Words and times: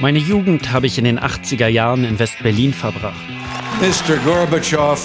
Meine 0.00 0.20
Jugend 0.20 0.70
habe 0.70 0.86
ich 0.86 0.96
in 0.96 1.04
den 1.04 1.18
80er 1.18 1.66
Jahren 1.66 2.04
in 2.04 2.20
West-Berlin 2.20 2.72
verbracht. 2.72 3.18
Mr. 3.80 4.16
Gorbatschow, 4.18 4.96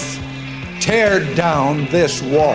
tear 0.78 1.18
down 1.34 1.88
this 1.90 2.22
wall. 2.30 2.54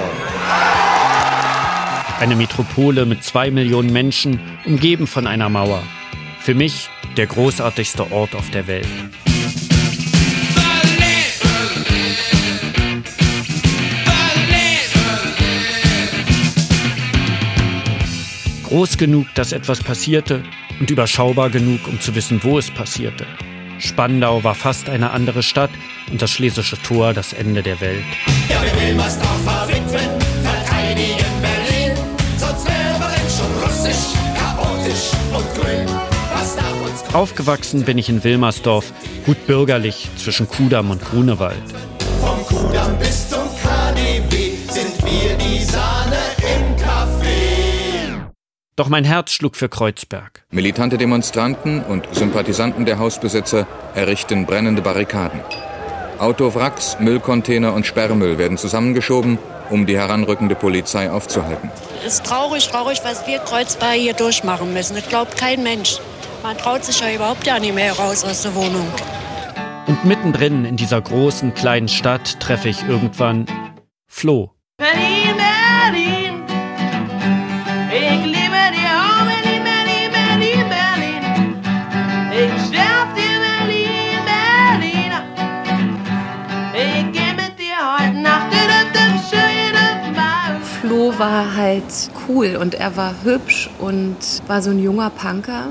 Eine 2.22 2.38
Metropole 2.38 3.06
mit 3.06 3.26
zwei 3.26 3.52
Millionen 3.52 3.92
Menschen, 3.92 4.40
umgeben 4.66 5.06
von 5.06 5.28
einer 5.28 5.50
Mauer. 5.50 5.84
Für 6.40 6.54
mich 6.54 6.90
der 7.18 7.28
großartigste 7.28 8.10
Ort 8.10 8.34
auf 8.36 8.50
der 8.52 8.68
Welt. 8.68 8.88
Groß 18.64 18.98
genug, 18.98 19.28
dass 19.36 19.52
etwas 19.52 19.84
passierte 19.84 20.42
und 20.80 20.90
überschaubar 20.90 21.50
genug, 21.50 21.88
um 21.88 22.00
zu 22.00 22.16
wissen, 22.16 22.42
wo 22.44 22.58
es 22.58 22.72
passierte. 22.72 23.26
Spandau 23.80 24.44
war 24.44 24.56
fast 24.56 24.90
eine 24.90 25.12
andere 25.12 25.42
Stadt 25.42 25.72
und 26.12 26.22
das 26.22 26.32
Schlesische 26.32 26.82
Tor 26.82 27.14
das 27.14 27.34
Ende 27.34 27.64
der 27.64 27.80
Welt. 27.80 28.04
Ja, 28.50 28.62
wir 28.62 28.88
Wilmersdorf 28.88 29.44
verwitwen, 29.44 30.10
verteidigen 30.44 31.26
Berlin, 31.42 31.98
sonst 32.38 32.68
wären 32.68 33.00
wir 33.00 33.30
schon 33.30 33.64
russisch, 33.64 34.14
chaotisch 34.36 35.12
und 35.34 35.62
grün. 35.62 36.10
Aufgewachsen 37.14 37.86
bin 37.86 37.98
ich 37.98 38.08
in 38.08 38.24
Wilmersdorf, 38.24 38.94
gut 39.26 39.48
bürgerlich 39.48 40.10
zwischen 40.16 40.48
Kudamm 40.48 40.92
und 40.92 41.04
Grunewald. 41.04 41.58
Vom 42.22 42.46
Kudamm 42.46 43.00
bis 43.00 43.09
Doch 48.80 48.88
mein 48.88 49.04
Herz 49.04 49.34
schlug 49.34 49.58
für 49.58 49.68
Kreuzberg. 49.68 50.46
Militante 50.52 50.98
Demonstranten 50.98 51.84
und 51.84 52.08
Sympathisanten 52.14 52.86
der 52.86 52.98
Hausbesitzer 52.98 53.68
errichten 53.94 54.46
brennende 54.46 54.82
Barrikaden. 54.82 55.42
Autowracks, 56.18 56.96
Müllcontainer 56.98 57.74
und 57.74 57.86
Sperrmüll 57.86 58.38
werden 58.38 58.58
zusammengeschoben, 58.58 59.38
um 59.70 59.86
die 59.86 59.98
heranrückende 59.98 60.56
Polizei 60.56 61.12
aufzuhalten. 61.12 61.70
Es 62.06 62.14
ist 62.14 62.26
traurig, 62.26 62.70
traurig, 62.70 63.02
was 63.04 63.28
wir 63.28 63.40
Kreuzberg 63.40 63.96
hier 63.96 64.14
durchmachen 64.14 64.74
müssen. 64.74 64.96
Das 64.96 65.10
glaubt 65.10 65.36
kein 65.36 65.62
Mensch. 65.62 65.98
Man 66.42 66.58
traut 66.58 66.86
sich 66.86 67.02
ja 67.02 67.14
überhaupt 67.14 67.46
ja 67.46 67.60
nicht 67.60 67.76
mehr 67.76 67.92
raus 67.92 68.24
aus 68.24 68.44
der 68.44 68.56
Wohnung. 68.56 68.88
Und 69.88 70.06
mittendrin 70.06 70.64
in 70.64 70.78
dieser 70.78 71.02
großen, 71.02 71.54
kleinen 71.54 71.90
Stadt 71.90 72.40
treffe 72.40 72.70
ich 72.70 72.88
irgendwann 72.88 73.46
Flo. 74.08 74.52
Berlin, 74.78 75.36
Berlin. 75.36 75.49
War 91.40 91.56
halt 91.56 92.12
cool 92.28 92.58
und 92.58 92.76
er 92.76 92.98
war 92.98 93.24
hübsch 93.24 93.70
und 93.80 94.18
war 94.48 94.62
so 94.62 94.72
ein 94.72 94.80
junger 94.80 95.10
Punker 95.10 95.70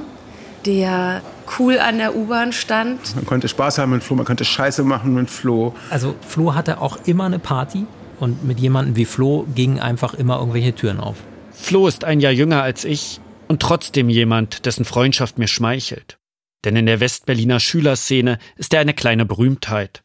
der 0.64 1.22
cool 1.58 1.78
an 1.78 1.98
der 1.98 2.16
U-Bahn 2.16 2.52
stand. 2.52 3.14
Man 3.14 3.26
konnte 3.26 3.48
Spaß 3.48 3.78
haben 3.78 3.92
mit 3.92 4.02
Flo, 4.02 4.16
man 4.16 4.24
konnte 4.24 4.44
Scheiße 4.44 4.82
machen 4.82 5.14
mit 5.14 5.30
Flo. 5.30 5.74
Also 5.90 6.14
Flo 6.26 6.54
hatte 6.54 6.80
auch 6.80 6.98
immer 7.04 7.24
eine 7.24 7.38
Party 7.38 7.86
und 8.18 8.44
mit 8.44 8.58
jemandem 8.58 8.96
wie 8.96 9.04
Flo 9.04 9.46
gingen 9.54 9.78
einfach 9.78 10.14
immer 10.14 10.38
irgendwelche 10.38 10.74
Türen 10.74 11.00
auf. 11.00 11.16
Flo 11.52 11.86
ist 11.86 12.04
ein 12.04 12.20
Jahr 12.20 12.32
jünger 12.32 12.62
als 12.62 12.84
ich 12.84 13.20
und 13.46 13.60
trotzdem 13.60 14.08
jemand, 14.08 14.64
dessen 14.64 14.86
Freundschaft 14.86 15.38
mir 15.38 15.48
schmeichelt. 15.48 16.18
Denn 16.64 16.76
in 16.76 16.86
der 16.86 17.00
Westberliner 17.00 17.60
Schülerszene 17.60 18.38
ist 18.56 18.72
er 18.72 18.80
eine 18.80 18.94
kleine 18.94 19.26
Berühmtheit. 19.26 20.02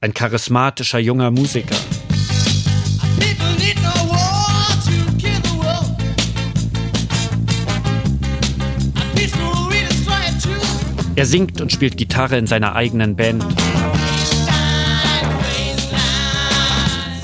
Ein 0.00 0.14
charismatischer 0.14 0.98
junger 0.98 1.30
Musiker. 1.30 1.76
Er 11.14 11.26
singt 11.26 11.60
und 11.60 11.70
spielt 11.70 11.98
Gitarre 11.98 12.38
in 12.38 12.46
seiner 12.46 12.74
eigenen 12.74 13.16
Band. 13.16 13.44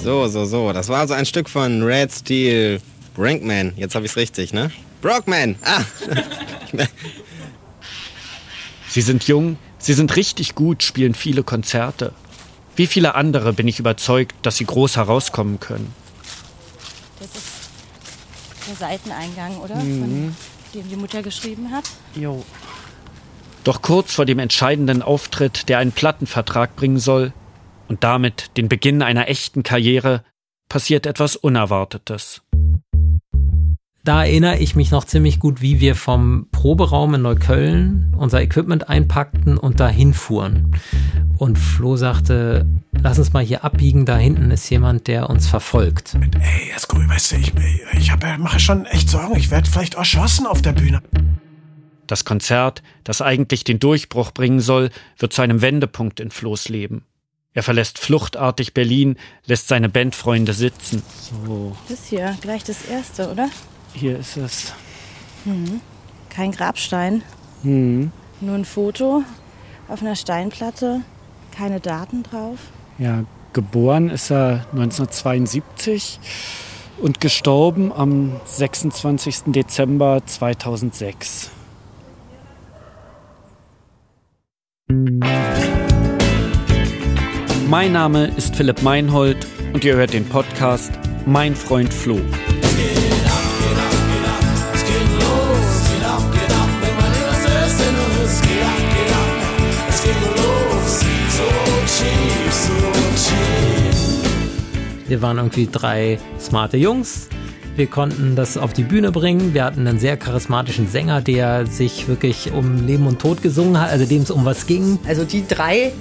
So, 0.02 0.26
so, 0.28 0.44
so. 0.44 0.72
Das 0.72 0.88
war 0.88 1.00
also 1.00 1.14
ein 1.14 1.24
Stück 1.24 1.48
von 1.48 1.82
Red 1.82 2.12
Steel 2.12 2.80
Brankman. 3.14 3.72
Jetzt 3.76 3.94
habe 3.94 4.04
ich 4.04 4.12
es 4.12 4.16
richtig, 4.16 4.52
ne? 4.52 4.70
Brockman. 5.00 5.56
Ah. 5.64 5.82
sie 8.88 9.00
sind 9.00 9.26
jung, 9.26 9.56
sie 9.78 9.94
sind 9.94 10.16
richtig 10.16 10.54
gut, 10.54 10.82
spielen 10.82 11.14
viele 11.14 11.42
Konzerte. 11.42 12.12
Wie 12.76 12.86
viele 12.86 13.14
andere 13.14 13.54
bin 13.54 13.66
ich 13.68 13.78
überzeugt, 13.78 14.34
dass 14.42 14.56
sie 14.58 14.66
groß 14.66 14.96
herauskommen 14.96 15.60
können. 15.60 15.92
Das 17.18 17.28
ist 17.28 18.68
der 18.68 18.88
Seiteneingang, 18.88 19.56
oder? 19.58 19.76
Mhm. 19.76 20.00
Von 20.00 20.36
dem 20.74 20.88
die 20.90 20.96
Mutter 20.96 21.22
geschrieben 21.22 21.70
hat. 21.72 21.84
Jo. 22.14 22.44
Doch 23.68 23.82
kurz 23.82 24.14
vor 24.14 24.24
dem 24.24 24.38
entscheidenden 24.38 25.02
Auftritt, 25.02 25.68
der 25.68 25.76
einen 25.76 25.92
Plattenvertrag 25.92 26.74
bringen 26.74 26.98
soll 26.98 27.34
und 27.86 28.02
damit 28.02 28.56
den 28.56 28.66
Beginn 28.66 29.02
einer 29.02 29.28
echten 29.28 29.62
Karriere, 29.62 30.24
passiert 30.70 31.04
etwas 31.04 31.36
Unerwartetes. 31.36 32.40
Da 34.04 34.24
erinnere 34.24 34.56
ich 34.56 34.74
mich 34.74 34.90
noch 34.90 35.04
ziemlich 35.04 35.38
gut, 35.38 35.60
wie 35.60 35.80
wir 35.80 35.96
vom 35.96 36.46
Proberaum 36.50 37.12
in 37.12 37.20
Neukölln 37.20 38.14
unser 38.16 38.40
Equipment 38.40 38.88
einpackten 38.88 39.58
und 39.58 39.80
dahin 39.80 40.14
fuhren. 40.14 40.74
Und 41.36 41.58
Flo 41.58 41.96
sagte, 41.96 42.64
lass 42.92 43.18
uns 43.18 43.34
mal 43.34 43.44
hier 43.44 43.64
abbiegen, 43.64 44.06
da 44.06 44.16
hinten 44.16 44.50
ist 44.50 44.70
jemand, 44.70 45.08
der 45.08 45.28
uns 45.28 45.46
verfolgt. 45.46 46.14
Ey, 46.14 46.72
Esko, 46.74 46.96
weißt 47.06 47.32
du, 47.32 47.36
ich, 47.36 47.52
ich 47.98 48.10
hab, 48.10 48.24
mache 48.38 48.60
schon 48.60 48.86
echt 48.86 49.10
Sorgen, 49.10 49.36
ich 49.36 49.50
werde 49.50 49.68
vielleicht 49.68 49.96
erschossen 49.96 50.46
auf 50.46 50.62
der 50.62 50.72
Bühne. 50.72 51.02
Das 52.08 52.24
Konzert, 52.24 52.82
das 53.04 53.22
eigentlich 53.22 53.62
den 53.62 53.78
Durchbruch 53.78 54.32
bringen 54.32 54.60
soll, 54.60 54.90
wird 55.18 55.32
zu 55.32 55.42
einem 55.42 55.62
Wendepunkt 55.62 56.18
in 56.18 56.32
Flo's 56.32 56.68
Leben. 56.68 57.04
Er 57.54 57.62
verlässt 57.62 57.98
fluchtartig 57.98 58.74
Berlin, 58.74 59.16
lässt 59.46 59.68
seine 59.68 59.88
Bandfreunde 59.88 60.54
sitzen. 60.54 61.02
So. 61.46 61.76
Das 61.88 62.06
hier, 62.06 62.36
gleich 62.40 62.64
das 62.64 62.84
erste, 62.86 63.30
oder? 63.30 63.50
Hier 63.94 64.18
ist 64.18 64.36
es. 64.36 64.72
Mhm. 65.44 65.80
Kein 66.30 66.52
Grabstein. 66.52 67.22
Mhm. 67.62 68.10
Nur 68.40 68.54
ein 68.54 68.64
Foto 68.64 69.22
auf 69.88 70.00
einer 70.00 70.16
Steinplatte. 70.16 71.02
Keine 71.50 71.80
Daten 71.80 72.22
drauf. 72.22 72.58
Ja, 72.98 73.24
geboren 73.52 74.08
ist 74.08 74.30
er 74.30 74.66
1972 74.72 76.20
und 76.98 77.20
gestorben 77.20 77.92
am 77.92 78.40
26. 78.44 79.44
Dezember 79.46 80.22
2006. 80.24 81.50
Mein 87.68 87.92
Name 87.92 88.32
ist 88.38 88.56
Philipp 88.56 88.80
Meinhold 88.80 89.46
und 89.74 89.84
ihr 89.84 89.96
hört 89.96 90.14
den 90.14 90.24
Podcast 90.24 90.90
Mein 91.26 91.54
Freund 91.54 91.92
Flo. 91.92 92.18
Wir 105.06 105.22
waren 105.22 105.36
irgendwie 105.36 105.68
drei 105.70 106.18
smarte 106.40 106.78
Jungs, 106.78 107.28
wir 107.78 107.86
konnten 107.86 108.34
das 108.34 108.58
auf 108.58 108.72
die 108.72 108.82
Bühne 108.82 109.12
bringen. 109.12 109.54
Wir 109.54 109.64
hatten 109.64 109.86
einen 109.86 110.00
sehr 110.00 110.16
charismatischen 110.16 110.88
Sänger, 110.88 111.20
der 111.22 111.66
sich 111.66 112.08
wirklich 112.08 112.52
um 112.52 112.86
Leben 112.86 113.06
und 113.06 113.20
Tod 113.20 113.40
gesungen 113.40 113.80
hat, 113.80 113.90
also 113.90 114.04
dem 114.04 114.22
es 114.22 114.30
um 114.30 114.44
was 114.44 114.66
ging. 114.66 114.98
Also 115.06 115.24
die 115.24 115.46
drei 115.46 115.92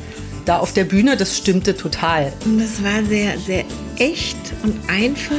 da 0.45 0.57
auf 0.57 0.73
der 0.73 0.85
Bühne, 0.85 1.17
das 1.17 1.37
stimmte 1.37 1.75
total. 1.75 2.33
Und 2.45 2.59
es 2.59 2.83
war 2.83 3.03
sehr, 3.03 3.37
sehr 3.37 3.63
echt 3.97 4.37
und 4.63 4.75
einfach 4.89 5.35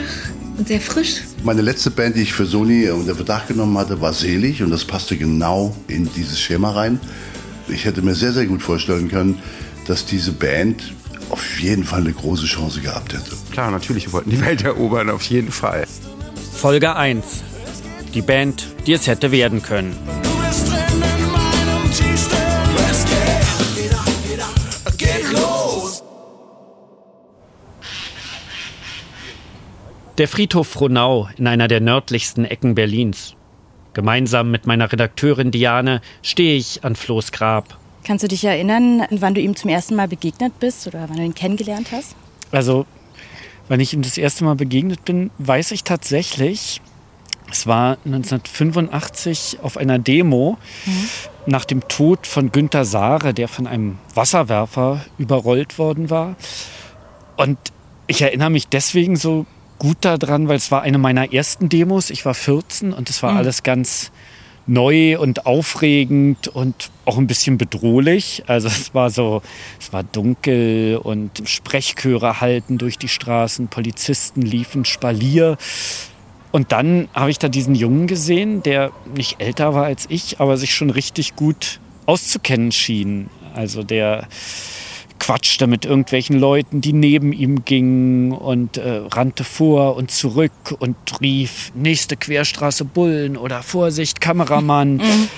und 0.56 0.68
sehr 0.68 0.80
frisch. 0.80 1.22
Meine 1.42 1.62
letzte 1.62 1.90
Band, 1.90 2.14
die 2.14 2.22
ich 2.22 2.32
für 2.32 2.46
Sony 2.46 2.88
unter 2.90 3.14
Verdacht 3.14 3.48
genommen 3.48 3.76
hatte, 3.76 4.00
war 4.00 4.12
Selig 4.12 4.62
und 4.62 4.70
das 4.70 4.84
passte 4.84 5.16
genau 5.16 5.74
in 5.88 6.08
dieses 6.14 6.38
Schema 6.38 6.70
rein. 6.70 7.00
Ich 7.68 7.84
hätte 7.84 8.02
mir 8.02 8.14
sehr, 8.14 8.32
sehr 8.32 8.46
gut 8.46 8.62
vorstellen 8.62 9.08
können, 9.08 9.38
dass 9.86 10.04
diese 10.04 10.32
Band 10.32 10.92
auf 11.30 11.58
jeden 11.60 11.84
Fall 11.84 12.00
eine 12.00 12.12
große 12.12 12.46
Chance 12.46 12.80
gehabt 12.80 13.12
hätte. 13.12 13.32
Klar, 13.50 13.70
natürlich, 13.70 14.06
wir 14.06 14.12
wollten 14.12 14.30
die 14.30 14.40
Welt 14.40 14.62
erobern, 14.62 15.10
auf 15.10 15.24
jeden 15.24 15.50
Fall. 15.50 15.84
Folge 16.58 16.96
1. 16.96 17.44
Die 18.14 18.20
Band, 18.20 18.66
die 18.84 18.92
es 18.92 19.06
hätte 19.06 19.30
werden 19.30 19.62
können. 19.62 19.96
Der 30.18 30.26
Friedhof 30.26 30.66
Frohnau 30.66 31.28
in 31.36 31.46
einer 31.46 31.68
der 31.68 31.78
nördlichsten 31.78 32.44
Ecken 32.44 32.74
Berlins. 32.74 33.36
Gemeinsam 33.92 34.50
mit 34.50 34.66
meiner 34.66 34.90
Redakteurin 34.90 35.52
Diane 35.52 36.00
stehe 36.22 36.56
ich 36.56 36.82
an 36.82 36.96
Flo's 36.96 37.30
Grab. 37.30 37.78
Kannst 38.02 38.24
du 38.24 38.28
dich 38.28 38.44
erinnern, 38.44 39.06
wann 39.10 39.34
du 39.34 39.40
ihm 39.40 39.54
zum 39.54 39.70
ersten 39.70 39.94
Mal 39.94 40.08
begegnet 40.08 40.58
bist 40.58 40.88
oder 40.88 41.08
wann 41.08 41.18
du 41.18 41.22
ihn 41.22 41.36
kennengelernt 41.36 41.92
hast? 41.92 42.16
Also, 42.50 42.84
wann 43.68 43.80
ich 43.80 43.94
ihm 43.94 44.02
das 44.02 44.18
erste 44.18 44.44
Mal 44.44 44.56
begegnet 44.56 45.04
bin, 45.04 45.30
weiß 45.38 45.70
ich 45.72 45.84
tatsächlich. 45.84 46.80
Es 47.50 47.66
war 47.66 47.96
1985 48.04 49.58
auf 49.62 49.76
einer 49.76 49.98
Demo 49.98 50.58
mhm. 50.84 51.08
nach 51.46 51.64
dem 51.64 51.88
Tod 51.88 52.26
von 52.26 52.52
Günter 52.52 52.84
Sahre, 52.84 53.32
der 53.32 53.48
von 53.48 53.66
einem 53.66 53.98
Wasserwerfer 54.14 55.04
überrollt 55.16 55.78
worden 55.78 56.10
war. 56.10 56.36
Und 57.36 57.58
ich 58.06 58.20
erinnere 58.20 58.50
mich 58.50 58.68
deswegen 58.68 59.16
so 59.16 59.46
gut 59.78 59.98
daran, 60.00 60.48
weil 60.48 60.56
es 60.56 60.70
war 60.70 60.82
eine 60.82 60.98
meiner 60.98 61.32
ersten 61.32 61.68
Demos. 61.68 62.10
Ich 62.10 62.24
war 62.24 62.34
14 62.34 62.92
und 62.92 63.08
es 63.08 63.22
war 63.22 63.32
mhm. 63.32 63.38
alles 63.38 63.62
ganz 63.62 64.10
neu 64.68 65.18
und 65.18 65.46
aufregend 65.46 66.48
und 66.48 66.90
auch 67.04 67.18
ein 67.18 67.26
bisschen 67.26 67.58
bedrohlich. 67.58 68.44
Also 68.46 68.68
es 68.68 68.94
war 68.94 69.10
so, 69.10 69.42
es 69.80 69.92
war 69.92 70.04
dunkel 70.04 70.98
und 71.02 71.42
Sprechchöre 71.46 72.40
halten 72.40 72.78
durch 72.78 72.98
die 72.98 73.08
Straßen, 73.08 73.68
Polizisten 73.68 74.42
liefen 74.42 74.84
Spalier. 74.84 75.56
Und 76.52 76.72
dann 76.72 77.08
habe 77.14 77.30
ich 77.30 77.38
da 77.38 77.48
diesen 77.48 77.74
Jungen 77.74 78.06
gesehen, 78.06 78.62
der 78.62 78.92
nicht 79.14 79.40
älter 79.40 79.74
war 79.74 79.84
als 79.84 80.06
ich, 80.08 80.40
aber 80.40 80.56
sich 80.56 80.74
schon 80.74 80.90
richtig 80.90 81.34
gut 81.34 81.80
auszukennen 82.06 82.72
schien. 82.72 83.28
Also 83.54 83.82
der 83.82 84.28
quatschte 85.28 85.66
mit 85.66 85.84
irgendwelchen 85.84 86.38
Leuten, 86.38 86.80
die 86.80 86.94
neben 86.94 87.34
ihm 87.34 87.66
gingen 87.66 88.32
und 88.32 88.78
äh, 88.78 89.02
rannte 89.10 89.44
vor 89.44 89.94
und 89.94 90.10
zurück 90.10 90.74
und 90.78 90.96
rief 91.20 91.70
nächste 91.74 92.16
Querstraße 92.16 92.86
Bullen 92.86 93.36
oder 93.36 93.62
Vorsicht 93.62 94.22
Kameramann. 94.22 95.02
Mhm. 95.08 95.28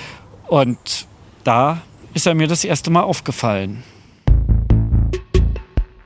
Und 0.47 1.07
da 1.43 1.81
ist 2.13 2.25
er 2.25 2.33
mir 2.33 2.47
das 2.47 2.65
erste 2.65 2.89
Mal 2.89 3.03
aufgefallen. 3.03 3.83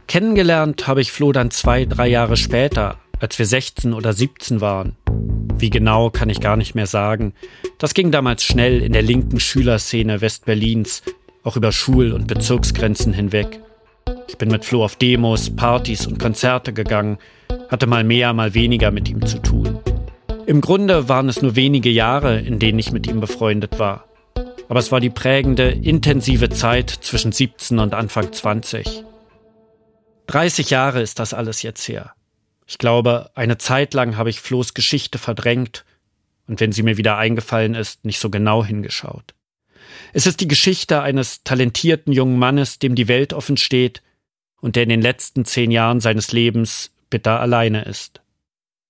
Kennengelernt 0.08 0.88
habe 0.88 1.02
ich 1.02 1.12
Flo 1.12 1.32
dann 1.32 1.52
zwei, 1.52 1.86
drei 1.86 2.08
Jahre 2.08 2.38
später, 2.38 2.98
als 3.20 3.40
wir 3.40 3.46
16 3.46 3.94
oder 3.94 4.14
17 4.14 4.62
waren. 4.62 4.96
Wie 5.58 5.70
genau 5.70 6.10
kann 6.10 6.30
ich 6.30 6.42
gar 6.42 6.58
nicht 6.58 6.76
mehr 6.76 6.88
sagen. 6.88 7.34
Das 7.80 7.94
ging 7.94 8.12
damals 8.12 8.44
schnell 8.44 8.82
in 8.82 8.94
der 8.94 9.02
linken 9.02 9.40
Schülerszene 9.40 10.22
Westberlins, 10.22 11.02
auch 11.44 11.56
über 11.56 11.72
Schul- 11.72 12.12
und 12.12 12.28
Bezirksgrenzen 12.28 13.14
hinweg. 13.14 13.62
Ich 14.28 14.38
bin 14.38 14.50
mit 14.50 14.66
Flo 14.66 14.84
auf 14.84 14.98
Demos, 14.98 15.56
Partys 15.56 16.08
und 16.08 16.20
Konzerte 16.20 16.74
gegangen, 16.74 17.18
hatte 17.70 17.88
mal 17.88 18.04
mehr, 18.04 18.34
mal 18.34 18.54
weniger 18.54 18.92
mit 18.92 19.08
ihm 19.08 19.26
zu 19.26 19.42
tun. 19.42 19.80
Im 20.46 20.62
Grunde 20.62 21.08
waren 21.10 21.30
es 21.30 21.42
nur 21.42 21.56
wenige 21.56 21.90
Jahre, 21.90 22.40
in 22.40 22.60
denen 22.60 22.80
ich 22.80 22.92
mit 22.92 23.08
ihm 23.08 23.20
befreundet 23.20 23.80
war. 23.80 24.06
Aber 24.68 24.80
es 24.80 24.92
war 24.92 25.00
die 25.00 25.10
prägende, 25.10 25.70
intensive 25.70 26.50
Zeit 26.50 26.90
zwischen 26.90 27.32
17 27.32 27.80
und 27.80 27.94
Anfang 27.94 28.32
20. 28.32 29.04
30 30.28 30.70
Jahre 30.70 31.02
ist 31.02 31.20
das 31.20 31.34
alles 31.34 31.62
jetzt 31.62 31.88
her. 31.88 32.14
Ich 32.68 32.78
glaube, 32.78 33.30
eine 33.36 33.58
Zeit 33.58 33.94
lang 33.94 34.18
habe 34.18 34.30
ich 34.30 34.40
Flo's 34.40 34.74
Geschichte 34.74 35.18
verdrängt 35.20 35.86
und 36.48 36.60
wenn 36.60 36.72
sie 36.72 36.84
mir 36.84 36.98
wieder 36.98 37.18
eingefallen 37.18 37.76
ist, 37.76 38.06
nicht 38.06 38.20
so 38.20 38.30
genau 38.30 38.66
hingeschaut. 38.66 39.35
Es 40.14 40.28
ist 40.28 40.42
die 40.42 40.48
Geschichte 40.48 41.02
eines 41.02 41.44
talentierten 41.44 42.14
jungen 42.14 42.40
Mannes, 42.40 42.80
dem 42.80 42.96
die 42.96 43.08
Welt 43.08 43.34
offen 43.34 43.58
steht 43.58 44.02
und 44.62 44.76
der 44.76 44.84
in 44.84 44.90
den 44.90 45.02
letzten 45.02 45.46
zehn 45.46 45.72
Jahren 45.72 46.00
seines 46.00 46.32
Lebens 46.32 46.92
bitter 47.10 47.40
alleine 47.40 47.84
ist. 47.84 48.22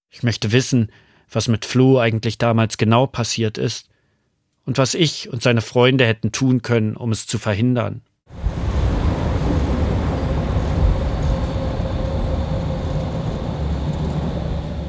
Ich 0.09 0.23
möchte 0.23 0.51
wissen, 0.51 0.91
was 1.29 1.47
mit 1.47 1.65
Flo 1.65 1.99
eigentlich 1.99 2.37
damals 2.37 2.77
genau 2.77 3.07
passiert 3.07 3.57
ist 3.57 3.89
und 4.65 4.77
was 4.77 4.93
ich 4.93 5.29
und 5.29 5.41
seine 5.41 5.61
Freunde 5.61 6.05
hätten 6.05 6.31
tun 6.31 6.61
können, 6.61 6.95
um 6.95 7.11
es 7.11 7.27
zu 7.27 7.37
verhindern. 7.37 8.01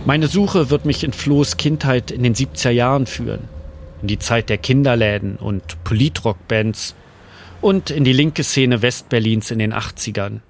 Meine 0.07 0.29
Suche 0.29 0.71
wird 0.71 0.85
mich 0.85 1.03
in 1.03 1.13
Flohs 1.13 1.57
Kindheit 1.57 2.13
in 2.13 2.23
den 2.23 2.37
70er 2.37 2.71
Jahren 2.71 3.07
führen, 3.07 3.49
in 4.03 4.09
die 4.09 4.19
Zeit 4.19 4.49
der 4.49 4.59
Kinderläden 4.59 5.37
und 5.37 5.83
Politrockbands 5.85 6.95
und 7.61 7.91
in 7.91 8.05
die 8.05 8.13
linke 8.13 8.45
Szene 8.45 8.83
Westberlins 8.83 9.51
in 9.51 9.59
den 9.59 9.75
80ern. 9.75 10.41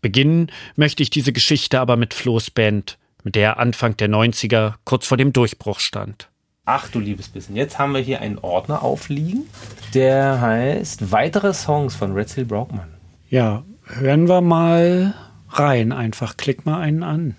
Beginnen 0.00 0.50
möchte 0.76 1.02
ich 1.02 1.10
diese 1.10 1.32
Geschichte 1.32 1.80
aber 1.80 1.96
mit 1.96 2.14
Flohs 2.14 2.50
Band, 2.50 2.98
mit 3.22 3.34
der 3.34 3.50
er 3.50 3.58
Anfang 3.58 3.96
der 3.96 4.08
90er 4.08 4.74
kurz 4.84 5.06
vor 5.06 5.16
dem 5.16 5.32
Durchbruch 5.32 5.80
stand. 5.80 6.28
Ach 6.64 6.88
du 6.88 7.00
liebes 7.00 7.28
Bisschen, 7.28 7.56
jetzt 7.56 7.78
haben 7.78 7.94
wir 7.94 8.00
hier 8.00 8.20
einen 8.20 8.38
Ordner 8.38 8.82
aufliegen, 8.82 9.48
der 9.94 10.40
heißt 10.40 11.10
Weitere 11.10 11.52
Songs 11.52 11.96
von 11.96 12.12
Red 12.12 12.28
Seal 12.28 12.44
Brockman. 12.44 12.88
Ja, 13.28 13.64
hören 13.86 14.28
wir 14.28 14.40
mal 14.40 15.14
rein, 15.48 15.92
einfach 15.92 16.36
klick 16.36 16.64
mal 16.66 16.80
einen 16.80 17.02
an. 17.02 17.36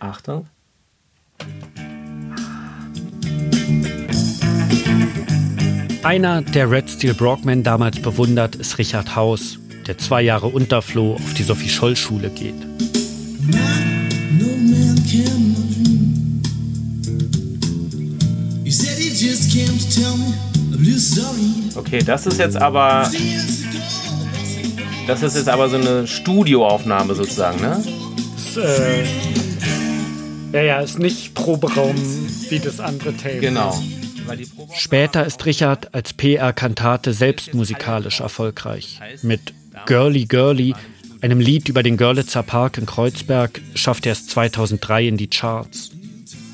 Achtung. 0.00 0.46
Einer, 6.02 6.42
der 6.42 6.68
Red 6.68 6.90
Steel 6.90 7.14
Brockman 7.14 7.62
damals 7.62 8.00
bewundert, 8.00 8.56
ist 8.56 8.76
Richard 8.78 9.14
Haus, 9.14 9.58
der 9.86 9.98
zwei 9.98 10.22
Jahre 10.22 10.48
unter 10.48 10.82
Flo 10.82 11.14
auf 11.14 11.34
die 11.34 11.44
Sophie-Scholl-Schule 11.44 12.30
geht. 12.30 12.54
Okay, 21.76 22.00
das 22.04 22.26
ist 22.26 22.38
jetzt 22.38 22.56
aber. 22.56 23.08
Das 25.06 25.22
ist 25.22 25.36
jetzt 25.36 25.48
aber 25.48 25.68
so 25.68 25.76
eine 25.76 26.06
Studioaufnahme 26.06 27.14
sozusagen, 27.14 27.60
ne? 27.60 27.82
Das, 28.54 28.64
äh 28.64 29.04
ja, 30.52 30.62
ja, 30.62 30.80
ist 30.80 30.98
nicht 30.98 31.34
Proberaum 31.34 31.94
wie 32.50 32.58
das 32.58 32.80
andere 32.80 33.16
Tape. 33.16 33.38
Genau. 33.38 33.80
Später 34.74 35.26
ist 35.26 35.44
Richard 35.46 35.94
als 35.94 36.12
PR-Kantate 36.12 37.12
selbst 37.12 37.54
musikalisch 37.54 38.20
erfolgreich. 38.20 39.00
Mit 39.22 39.52
Girly 39.86 40.26
Girly, 40.26 40.74
einem 41.20 41.40
Lied 41.40 41.68
über 41.68 41.82
den 41.82 41.96
Görlitzer 41.96 42.42
Park 42.42 42.78
in 42.78 42.86
Kreuzberg, 42.86 43.60
schafft 43.74 44.06
er 44.06 44.12
es 44.12 44.26
2003 44.26 45.08
in 45.08 45.16
die 45.16 45.28
Charts. 45.28 45.90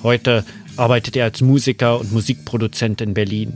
Heute 0.02 0.44
arbeitet 0.76 1.16
er 1.16 1.24
als 1.24 1.40
Musiker 1.40 1.98
und 1.98 2.12
Musikproduzent 2.12 3.00
in 3.00 3.14
Berlin. 3.14 3.52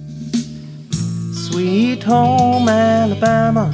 Sweet 1.33 2.07
Home 2.07 2.71
Alabama. 2.71 3.73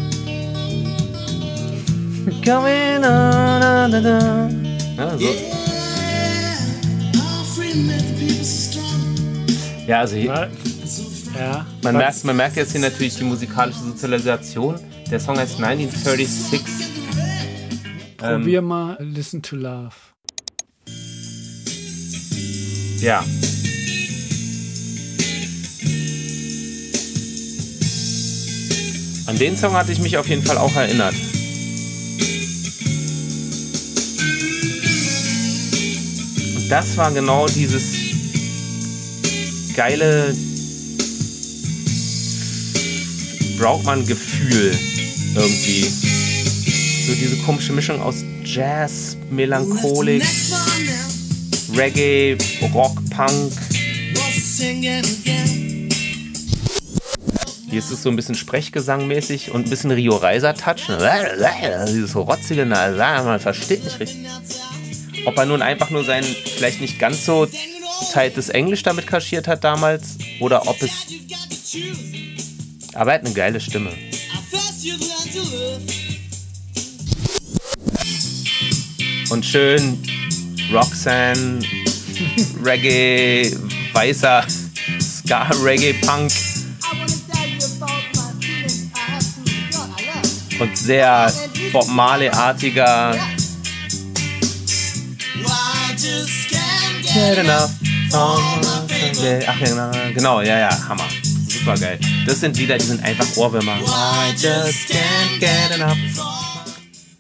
Coming 2.44 3.04
on, 3.04 3.62
on, 3.62 4.06
on. 4.06 4.78
Ja, 4.96 5.18
so. 5.18 5.57
Ja, 9.88 10.00
also 10.00 10.16
hier, 10.16 10.50
ja. 11.34 11.66
Man, 11.82 11.96
merkt, 11.96 12.22
man 12.22 12.36
merkt 12.36 12.56
jetzt 12.56 12.72
hier 12.72 12.80
natürlich 12.82 13.16
die 13.16 13.24
musikalische 13.24 13.80
Sozialisation. 13.80 14.78
Der 15.10 15.18
Song 15.18 15.38
heißt 15.38 15.62
1936. 15.64 16.60
Probier 18.18 18.58
ähm, 18.58 18.64
mal 18.66 18.98
Listen 19.00 19.40
to 19.40 19.56
Love. 19.56 19.94
Ja. 23.00 23.24
An 29.26 29.38
den 29.38 29.56
Song 29.56 29.72
hatte 29.72 29.92
ich 29.92 30.00
mich 30.00 30.18
auf 30.18 30.28
jeden 30.28 30.42
Fall 30.42 30.58
auch 30.58 30.76
erinnert. 30.76 31.14
Und 36.56 36.68
das 36.68 36.94
war 36.98 37.10
genau 37.10 37.46
dieses 37.46 38.07
geile 39.78 40.34
Brautmann-Gefühl 43.60 44.76
irgendwie. 45.36 45.82
So 47.06 47.14
diese 47.14 47.36
komische 47.46 47.72
Mischung 47.72 48.02
aus 48.02 48.24
Jazz, 48.44 49.16
Melancholik, 49.30 50.24
Reggae, 51.76 52.36
Rock, 52.74 52.98
Punk. 53.10 53.52
Hier 57.70 57.78
ist 57.78 57.92
es 57.92 58.02
so 58.02 58.08
ein 58.08 58.16
bisschen 58.16 58.34
Sprechgesangmäßig 58.34 59.52
und 59.52 59.68
ein 59.68 59.70
bisschen 59.70 59.92
Rio 59.92 60.16
Reiser 60.16 60.56
Touch. 60.56 60.88
Dieses 61.86 62.16
rotzige, 62.16 62.66
man 62.66 63.38
versteht 63.38 63.84
nicht 63.84 64.00
richtig. 64.00 64.26
Ob 65.24 65.38
er 65.38 65.46
nun 65.46 65.62
einfach 65.62 65.90
nur 65.90 66.02
sein 66.02 66.24
vielleicht 66.24 66.80
nicht 66.80 66.98
ganz 66.98 67.24
so 67.24 67.46
teiltes 68.12 68.48
Englisch 68.48 68.82
damit 68.82 69.06
kaschiert 69.06 69.48
hat 69.48 69.64
damals 69.64 70.16
oder 70.40 70.66
ob 70.66 70.80
es. 70.82 70.90
Aber 72.94 73.12
er 73.12 73.14
hat 73.18 73.26
eine 73.26 73.34
geile 73.34 73.60
Stimme. 73.60 73.92
Und 79.30 79.44
schön 79.44 80.02
Roxanne, 80.72 81.60
Reggae, 82.64 83.56
weißer 83.92 84.44
Ska, 85.00 85.48
Reggae, 85.62 85.94
Punk. 85.94 86.32
Und 90.58 90.76
sehr 90.76 91.32
Bob 91.72 91.88
Marley-artiger. 91.88 93.14
Ach 98.12 99.60
ja, 99.60 99.92
genau, 100.14 100.40
ja, 100.40 100.58
ja, 100.58 100.88
Hammer. 100.88 101.08
Super 101.48 101.76
geil. 101.76 101.98
Das 102.26 102.40
sind 102.40 102.56
Lieder, 102.56 102.78
die 102.78 102.84
sind 102.84 103.02
einfach 103.04 103.36
Ohrwürmer. 103.36 103.78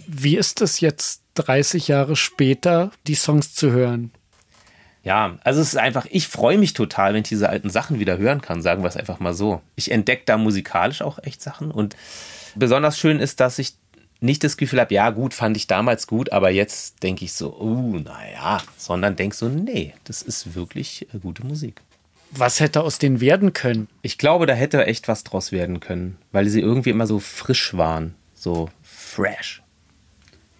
Wie 0.06 0.36
ist 0.36 0.60
es 0.60 0.80
jetzt 0.80 1.22
30 1.34 1.88
Jahre 1.88 2.16
später, 2.16 2.90
die 3.06 3.14
Songs 3.14 3.54
zu 3.54 3.70
hören? 3.70 4.12
Ja, 5.04 5.38
also 5.44 5.60
es 5.60 5.68
ist 5.68 5.76
einfach, 5.76 6.06
ich 6.10 6.28
freue 6.28 6.58
mich 6.58 6.74
total, 6.74 7.14
wenn 7.14 7.22
ich 7.22 7.28
diese 7.28 7.48
alten 7.48 7.70
Sachen 7.70 7.98
wieder 7.98 8.18
hören 8.18 8.40
kann, 8.40 8.62
sagen 8.62 8.82
wir 8.82 8.88
es 8.88 8.96
einfach 8.96 9.20
mal 9.20 9.32
so. 9.32 9.62
Ich 9.76 9.90
entdecke 9.90 10.24
da 10.26 10.36
musikalisch 10.36 11.02
auch 11.02 11.18
echt 11.22 11.40
Sachen 11.40 11.70
und 11.70 11.96
besonders 12.56 12.98
schön 12.98 13.20
ist, 13.20 13.40
dass 13.40 13.58
ich 13.58 13.74
nicht 14.20 14.42
das 14.42 14.56
Gefühl 14.56 14.80
habe, 14.80 14.94
ja 14.94 15.10
gut, 15.10 15.34
fand 15.34 15.56
ich 15.56 15.66
damals 15.66 16.06
gut, 16.06 16.32
aber 16.32 16.50
jetzt 16.50 17.02
denke 17.02 17.24
ich 17.24 17.32
so, 17.32 17.56
uh, 17.58 17.98
naja, 17.98 18.60
sondern 18.76 19.16
denkst 19.16 19.38
so, 19.38 19.48
nee, 19.48 19.94
das 20.04 20.22
ist 20.22 20.54
wirklich 20.54 21.06
äh, 21.14 21.18
gute 21.18 21.46
Musik. 21.46 21.80
Was 22.30 22.60
hätte 22.60 22.82
aus 22.82 22.98
denen 22.98 23.20
werden 23.20 23.52
können? 23.52 23.88
Ich 24.02 24.18
glaube, 24.18 24.46
da 24.46 24.52
hätte 24.52 24.84
echt 24.86 25.08
was 25.08 25.24
draus 25.24 25.50
werden 25.50 25.80
können, 25.80 26.18
weil 26.30 26.48
sie 26.48 26.60
irgendwie 26.60 26.90
immer 26.90 27.06
so 27.06 27.20
frisch 27.20 27.74
waren, 27.74 28.14
so 28.34 28.68
fresh. 28.82 29.62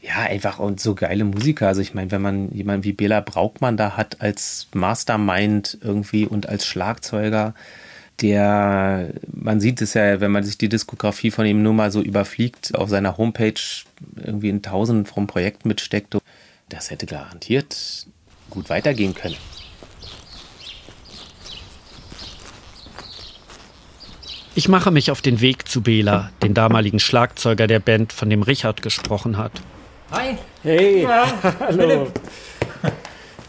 Ja, 0.01 0.21
einfach 0.21 0.59
und 0.59 0.81
so 0.81 0.95
geile 0.95 1.25
Musiker. 1.25 1.67
Also 1.67 1.83
ich 1.83 1.93
meine, 1.93 2.11
wenn 2.11 2.23
man 2.23 2.51
jemanden 2.53 2.85
wie 2.85 2.93
Bela 2.93 3.21
Braukmann 3.21 3.77
da 3.77 3.97
hat 3.97 4.23
als 4.23 4.69
Mastermind 4.73 5.77
irgendwie 5.83 6.25
und 6.25 6.49
als 6.49 6.65
Schlagzeuger, 6.65 7.55
der, 8.21 9.11
man 9.33 9.61
sieht 9.61 9.81
es 9.81 9.95
ja, 9.95 10.21
wenn 10.21 10.31
man 10.31 10.45
sich 10.45 10.59
die 10.59 10.69
Diskografie 10.69 11.31
von 11.31 11.47
ihm 11.47 11.63
nur 11.63 11.73
mal 11.73 11.93
so 11.93 12.01
überfliegt, 12.01 12.75
auf 12.75 12.89
seiner 12.89 13.17
Homepage 13.17 13.55
irgendwie 14.17 14.49
in 14.49 14.63
tausend 14.63 15.09
vom 15.09 15.27
Projekt 15.27 15.65
mitsteckt, 15.67 16.17
das 16.69 16.91
hätte 16.91 17.07
garantiert 17.07 18.07
gut 18.51 18.71
weitergehen 18.71 19.15
können. 19.15 19.37
Ich 24.55 24.69
mache 24.69 24.91
mich 24.91 25.11
auf 25.13 25.23
den 25.23 25.41
Weg 25.41 25.69
zu 25.69 25.83
Bela, 25.83 26.31
den 26.43 26.53
damaligen 26.53 26.99
Schlagzeuger 26.99 27.69
der 27.69 27.79
Band, 27.79 28.13
von 28.13 28.29
dem 28.29 28.43
Richard 28.43 28.83
gesprochen 28.83 29.37
hat. 29.37 29.53
Hi. 30.11 30.37
Hey. 30.63 31.03
Ja, 31.03 31.33
Hallo. 31.61 32.09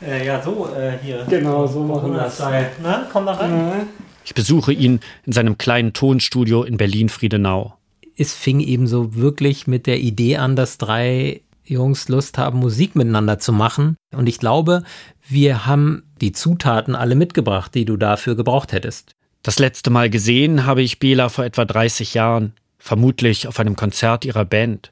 Äh, 0.02 0.26
ja, 0.26 0.42
so 0.42 0.70
äh, 0.74 0.98
hier. 1.02 1.26
Genau, 1.30 1.66
so 1.68 1.84
machen 1.84 2.14
wir 2.14 2.20
das. 2.20 2.40
Na, 2.82 3.08
komm 3.12 3.26
da 3.26 3.34
rein. 3.34 3.90
Ich 4.29 4.36
besuche 4.36 4.71
ihn 4.71 5.00
in 5.25 5.33
seinem 5.33 5.57
kleinen 5.57 5.91
Tonstudio 5.91 6.62
in 6.62 6.77
Berlin-Friedenau. 6.77 7.74
Es 8.15 8.36
fing 8.36 8.59
eben 8.59 8.86
so 8.86 9.15
wirklich 9.15 9.65
mit 9.65 9.88
der 9.88 10.00
Idee 10.00 10.38
an, 10.38 10.55
dass 10.55 10.77
drei 10.77 11.41
Jungs 11.65 12.09
Lust 12.09 12.38
haben, 12.38 12.59
Musik 12.59 12.95
miteinander 12.95 13.39
zu 13.39 13.51
machen. 13.51 13.95
Und 14.15 14.29
ich 14.29 14.38
glaube, 14.38 14.83
wir 15.27 15.65
haben 15.65 16.03
die 16.21 16.31
Zutaten 16.31 16.93
alle 16.93 17.15
mitgebracht, 17.15 17.74
die 17.74 17.86
du 17.86 17.98
dafür 17.98 18.36
gebraucht 18.36 18.71
hättest. 18.71 19.13
Das 19.41 19.57
letzte 19.57 19.89
Mal 19.89 20.12
gesehen 20.12 20.67
habe 20.67 20.83
ich 20.83 21.00
Bela 21.00 21.29
vor 21.29 21.43
etwa 21.43 21.65
30 21.65 22.13
Jahren, 22.13 22.53
vermutlich 22.77 23.48
auf 23.48 23.59
einem 23.59 23.75
Konzert 23.75 24.25
ihrer 24.25 24.45
Band. 24.45 24.91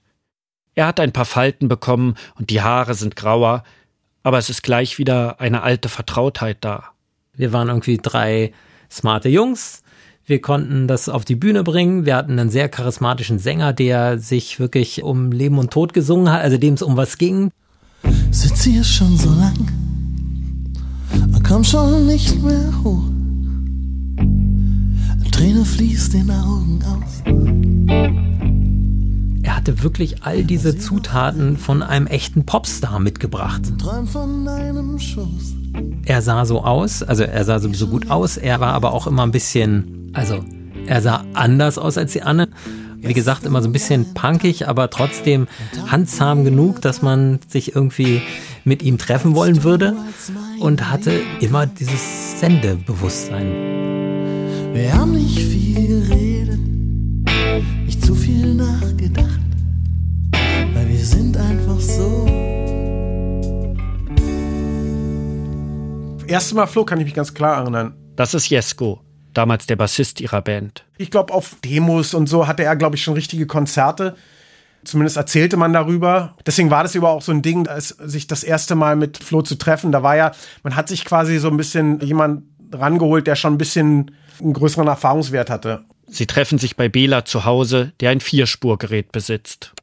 Er 0.74 0.88
hat 0.88 1.00
ein 1.00 1.14
paar 1.14 1.26
Falten 1.26 1.68
bekommen 1.68 2.16
und 2.40 2.50
die 2.50 2.64
Haare 2.64 2.96
sind 2.96 3.16
grauer, 3.16 3.64
aber 4.24 4.40
es 4.40 4.50
ist 4.50 4.64
gleich 4.64 4.98
wieder 4.98 5.40
eine 5.40 5.62
alte 5.62 5.90
Vertrautheit 5.90 6.58
da. 6.62 6.86
Wir 7.36 7.54
waren 7.54 7.68
irgendwie 7.68 8.00
drei 8.02 8.52
smarte 8.92 9.30
Jungs. 9.30 9.82
Wir 10.26 10.42
konnten 10.42 10.88
das 10.88 11.08
auf 11.08 11.24
die 11.24 11.36
Bühne 11.36 11.64
bringen. 11.64 12.06
Wir 12.06 12.16
hatten 12.16 12.38
einen 12.38 12.50
sehr 12.50 12.68
charismatischen 12.70 13.40
Sänger, 13.40 13.72
der 13.74 14.20
sich 14.20 14.60
wirklich 14.60 15.04
um 15.04 15.32
Leben 15.32 15.58
und 15.58 15.72
Tod 15.72 15.94
gesungen 15.94 16.32
hat, 16.32 16.42
also 16.42 16.58
dem 16.58 16.74
es 16.74 16.82
um 16.82 16.98
was 16.98 17.18
ging. 17.18 17.52
Sitz 18.32 18.64
hier 18.64 18.84
schon 18.84 19.18
so 19.18 19.30
lang, 19.30 19.56
komm 21.48 21.64
schon 21.64 22.06
nicht 22.06 22.42
mehr 22.44 22.74
hoch. 22.84 23.04
Träne 25.38 25.64
fließt 25.66 26.14
den 26.14 26.32
Augen 26.32 26.80
aus. 26.84 27.22
Er 29.44 29.56
hatte 29.56 29.84
wirklich 29.84 30.24
all 30.24 30.44
diese 30.44 30.80
Zutaten 30.80 31.58
von 31.58 31.84
einem 31.84 32.08
echten 32.08 32.44
Popstar 32.44 33.00
mitgebracht. 33.00 33.62
Träum 33.78 34.08
von 34.08 34.46
deinem 34.46 34.98
Schoß. 34.98 35.57
Er 36.06 36.22
sah 36.22 36.46
so 36.46 36.64
aus, 36.64 37.04
also 37.04 37.24
er 37.24 37.44
sah 37.44 37.60
sowieso 37.60 37.88
gut 37.88 38.10
aus, 38.10 38.38
er 38.38 38.60
war 38.60 38.74
aber 38.74 38.94
auch 38.94 39.08
immer 39.08 39.24
ein 39.24 39.32
bisschen, 39.32 40.12
also 40.14 40.44
er 40.86 41.02
sah 41.02 41.26
anders 41.34 41.78
aus 41.78 41.98
als 41.98 42.14
die 42.14 42.22
anderen. 42.22 42.54
Wie 43.00 43.14
gesagt, 43.14 43.46
immer 43.46 43.62
so 43.62 43.70
ein 43.70 43.74
bisschen 43.74 44.14
punkig, 44.14 44.68
aber 44.68 44.90
trotzdem 44.90 45.48
handzahm 45.88 46.44
genug, 46.44 46.82
dass 46.82 47.02
man 47.02 47.40
sich 47.48 47.76
irgendwie 47.76 48.22
mit 48.64 48.82
ihm 48.82 48.98
treffen 48.98 49.36
wollen 49.36 49.64
würde 49.64 49.96
und 50.60 50.90
hatte 50.90 51.22
immer 51.40 51.66
dieses 51.68 52.40
Sendebewusstsein. 52.40 53.52
Wir 54.74 54.94
haben 54.94 55.14
nicht 55.14 55.40
viel 55.40 55.88
geredet, 55.88 56.60
nicht 57.86 58.04
zu 58.04 58.16
viel 58.16 58.56
nachgedacht, 58.56 59.40
weil 60.74 60.90
wir 60.90 61.06
sind 61.06 61.38
einfach 61.38 61.80
so. 61.80 62.47
Erstes 66.28 66.54
Mal 66.54 66.68
Flo 66.68 66.84
kann 66.84 67.00
ich 67.00 67.06
mich 67.06 67.14
ganz 67.14 67.34
klar 67.34 67.62
erinnern. 67.62 67.96
Das 68.18 68.34
ist 68.34 68.50
Jesko, 68.50 69.00
damals 69.34 69.66
der 69.66 69.78
Bassist 69.78 70.20
ihrer 70.20 70.42
Band. 70.42 70.84
Ich 70.98 71.10
glaube, 71.10 71.34
auf 71.34 71.56
Demos 71.64 72.14
und 72.14 72.28
so 72.28 72.48
hatte 72.48 72.64
er, 72.64 72.76
glaube 72.76 72.98
ich, 72.98 73.04
schon 73.04 73.14
richtige 73.14 73.48
Konzerte. 73.48 74.16
Zumindest 74.84 75.16
erzählte 75.16 75.56
man 75.56 75.72
darüber. 75.72 76.36
Deswegen 76.46 76.70
war 76.70 76.84
das 76.84 76.96
über 76.96 77.12
auch 77.12 77.22
so 77.22 77.32
ein 77.32 77.42
Ding, 77.42 77.68
als 77.68 77.90
sich 77.90 78.28
das 78.28 78.44
erste 78.44 78.76
Mal 78.76 78.98
mit 78.98 79.18
Flo 79.18 79.42
zu 79.42 79.56
treffen. 79.56 79.94
Da 79.94 80.04
war 80.04 80.18
ja, 80.18 80.34
man 80.64 80.76
hat 80.76 80.90
sich 80.90 81.06
quasi 81.06 81.38
so 81.38 81.50
ein 81.50 81.58
bisschen 81.58 82.02
jemand 82.02 82.44
rangeholt, 82.74 83.26
der 83.26 83.36
schon 83.36 83.54
ein 83.54 83.58
bisschen 83.58 84.12
einen 84.42 84.54
größeren 84.54 84.88
Erfahrungswert 84.88 85.50
hatte. 85.50 85.86
Sie 86.08 86.26
treffen 86.26 86.58
sich 86.58 86.76
bei 86.76 86.90
Bela 86.90 87.24
zu 87.24 87.46
Hause, 87.46 87.94
der 88.02 88.10
ein 88.10 88.20
Vierspurgerät 88.20 89.14
besitzt. 89.14 89.74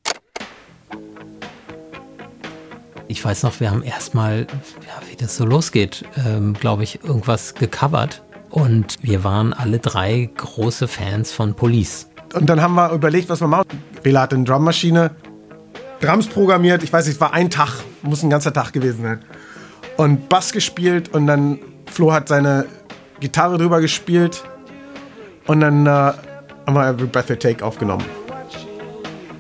Ich 3.07 3.25
weiß 3.25 3.43
noch, 3.43 3.61
wir 3.61 3.71
haben 3.71 3.83
erstmal, 3.83 4.47
ja, 4.87 5.11
wie 5.11 5.17
das 5.17 5.37
so 5.37 5.45
losgeht, 5.45 6.05
ähm, 6.27 6.55
glaube 6.55 6.85
ich, 6.85 7.05
irgendwas 7.05 7.55
gecovert. 7.55 8.23
Und 8.51 8.97
wir 9.03 9.25
waren 9.25 9.53
alle 9.53 9.79
drei 9.79 10.31
große 10.37 10.89
Fans 10.89 11.33
von 11.33 11.55
Police. 11.55 12.09
Und 12.35 12.47
dann 12.47 12.63
haben 12.63 12.75
wir 12.75 12.93
überlegt, 12.93 13.29
was 13.29 13.41
wir 13.41 13.49
machen. 13.49 13.67
Bela 14.03 14.23
hatte 14.23 14.37
eine 14.37 14.45
Drummaschine, 14.45 15.11
Drums 16.01 16.27
programmiert. 16.27 16.83
Ich 16.83 16.93
weiß 16.93 17.07
nicht, 17.07 17.17
es 17.17 17.21
war 17.21 17.33
ein 17.33 17.51
Tag, 17.51 17.83
muss 18.03 18.23
ein 18.23 18.31
ganzer 18.31 18.53
Tag 18.53 18.73
gewesen 18.73 19.03
sein. 19.03 19.25
Und 19.97 20.29
Bass 20.29 20.53
gespielt 20.53 21.15
und 21.15 21.27
dann 21.27 21.59
Flo 21.87 22.13
hat 22.13 22.29
seine 22.29 22.67
Gitarre 23.21 23.59
drüber 23.59 23.81
gespielt 23.81 24.43
und 25.47 25.61
dann 25.61 25.87
äh, 25.87 25.91
haben 25.91 26.75
wir 26.75 26.89
Every 26.89 27.07
Breath 27.07 27.31
You 27.31 27.37
Take 27.37 27.65
aufgenommen. 27.65 28.05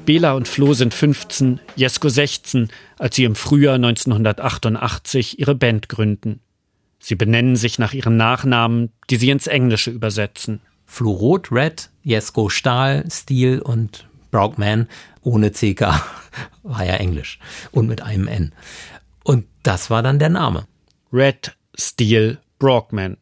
Bela 0.04 0.34
und 0.34 0.48
Flo 0.48 0.74
sind 0.74 0.92
15, 0.92 1.60
Jesko 1.76 2.08
16, 2.08 2.68
als 2.98 3.16
sie 3.16 3.24
im 3.24 3.34
Frühjahr 3.34 3.76
1988 3.76 5.38
ihre 5.38 5.54
Band 5.54 5.88
gründen. 5.88 6.40
Sie 6.98 7.14
benennen 7.14 7.56
sich 7.56 7.78
nach 7.78 7.94
ihren 7.94 8.16
Nachnamen, 8.16 8.90
die 9.08 9.16
sie 9.16 9.30
ins 9.30 9.46
Englische 9.46 9.90
übersetzen. 9.90 10.60
Flo 10.86 11.10
Rot, 11.10 11.50
Red, 11.50 11.90
Jesko 12.02 12.48
Stahl, 12.48 13.04
Steel 13.10 13.60
und 13.60 14.06
Brockman 14.30 14.88
ohne 15.22 15.52
CK. 15.52 15.80
War 16.62 16.84
ja 16.84 16.94
Englisch. 16.94 17.38
Und 17.72 17.88
mit 17.88 18.02
einem 18.02 18.28
N. 18.28 18.52
Und 19.22 19.46
das 19.62 19.88
war 19.88 20.02
dann 20.02 20.18
der 20.18 20.28
Name. 20.28 20.66
Red, 21.12 21.56
Steel, 21.78 22.38
Brockman. 22.58 23.16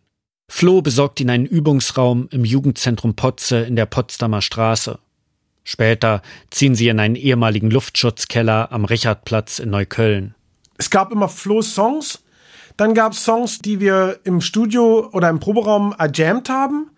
Flo 0.49 0.83
besorgt 0.83 1.21
ihnen 1.21 1.31
einen 1.31 1.47
Übungsraum 1.47 2.29
im 2.31 2.45
Jugendzentrum 2.45 3.15
Potze 3.15 3.59
in 3.59 3.77
der 3.77 3.87
Potsdamer 3.87 4.43
Straße. 4.43 4.99
Später 5.64 6.23
ziehen 6.50 6.75
sie 6.75 6.88
in 6.88 6.99
einen 6.99 7.16
ehemaligen 7.16 7.71
Luftschutzkeller 7.71 8.73
am 8.73 8.85
Richardplatz 8.85 9.59
in 9.59 9.71
Neukölln. 9.71 10.35
Es 10.76 10.90
gab 10.90 11.12
immer 11.12 11.28
Flo-Songs. 11.28 12.23
Dann 12.76 12.95
gab 12.95 13.12
es 13.12 13.25
Songs, 13.25 13.59
die 13.59 13.81
wir 13.81 14.21
im 14.25 14.40
Studio 14.40 15.09
oder 15.12 15.28
im 15.28 15.40
Proberaum 15.40 15.95
erjammt 15.97 16.49
haben, 16.49 16.90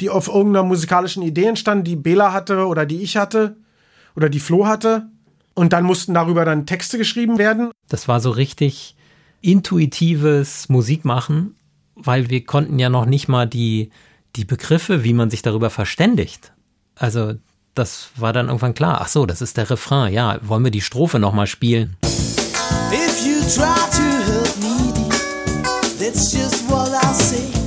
die 0.00 0.10
auf 0.10 0.28
irgendeiner 0.28 0.64
musikalischen 0.64 1.22
Idee 1.22 1.46
entstanden, 1.46 1.84
die 1.84 1.96
Bela 1.96 2.32
hatte 2.32 2.66
oder 2.66 2.84
die 2.84 3.02
ich 3.02 3.16
hatte 3.16 3.56
oder 4.16 4.28
die 4.28 4.40
Flo 4.40 4.66
hatte. 4.66 5.08
Und 5.54 5.72
dann 5.72 5.84
mussten 5.84 6.14
darüber 6.14 6.44
dann 6.44 6.66
Texte 6.66 6.98
geschrieben 6.98 7.38
werden. 7.38 7.70
Das 7.88 8.08
war 8.08 8.20
so 8.20 8.30
richtig 8.30 8.96
intuitives 9.40 10.68
Musikmachen, 10.68 11.56
weil 11.94 12.30
wir 12.30 12.44
konnten 12.44 12.78
ja 12.78 12.88
noch 12.88 13.06
nicht 13.06 13.28
mal 13.28 13.46
die, 13.46 13.90
die 14.36 14.44
Begriffe, 14.44 15.04
wie 15.04 15.12
man 15.12 15.30
sich 15.30 15.42
darüber 15.42 15.70
verständigt. 15.70 16.52
Also 16.94 17.34
das 17.74 18.08
war 18.16 18.32
dann 18.32 18.46
irgendwann 18.46 18.74
klar. 18.74 18.98
Ach 19.02 19.08
so, 19.08 19.26
das 19.26 19.40
ist 19.42 19.56
der 19.56 19.70
Refrain. 19.70 20.12
Ja, 20.12 20.38
wollen 20.42 20.64
wir 20.64 20.70
die 20.70 20.80
Strophe 20.80 21.18
nochmal 21.18 21.46
spielen? 21.46 21.96
If 22.92 23.24
you 23.24 23.40
try 23.42 23.74
to 23.74 24.02
hurt 24.26 24.56
me, 24.58 25.08
that's 25.98 26.32
just 26.32 26.68
what 26.68 26.88
I 26.88 27.14
say. 27.14 27.60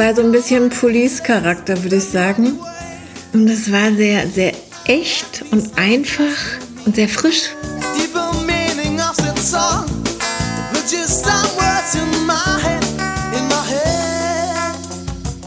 war 0.00 0.14
so 0.14 0.22
ein 0.22 0.32
bisschen 0.32 0.70
Police-Charakter, 0.70 1.82
würde 1.82 1.96
ich 1.96 2.04
sagen. 2.04 2.58
Und 3.34 3.46
das 3.46 3.70
war 3.70 3.92
sehr, 3.92 4.26
sehr 4.28 4.54
echt 4.86 5.44
und 5.50 5.76
einfach 5.76 6.24
und 6.86 6.96
sehr 6.96 7.08
frisch. 7.08 7.50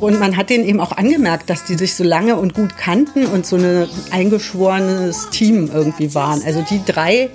Und 0.04 0.20
man 0.20 0.36
hat 0.36 0.50
denen 0.50 0.66
eben 0.66 0.82
auch 0.82 0.92
angemerkt, 0.92 1.50
dass 1.50 1.64
die 1.64 1.76
sich 1.76 1.96
so 1.96 2.04
lange 2.04 2.36
und 2.36 2.54
gut 2.54 2.78
kannten 2.78 3.26
und 3.26 3.46
so 3.46 3.56
ein 3.56 3.88
eingeschworenes 4.12 5.30
Team 5.30 5.72
irgendwie 5.74 6.14
waren. 6.14 6.44
Also 6.46 6.62
die 6.70 6.84
drei 6.84 7.30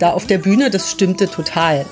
da 0.00 0.10
auf 0.10 0.26
der 0.26 0.38
Bühne, 0.38 0.68
das 0.68 0.90
stimmte 0.90 1.30
total. 1.30 1.86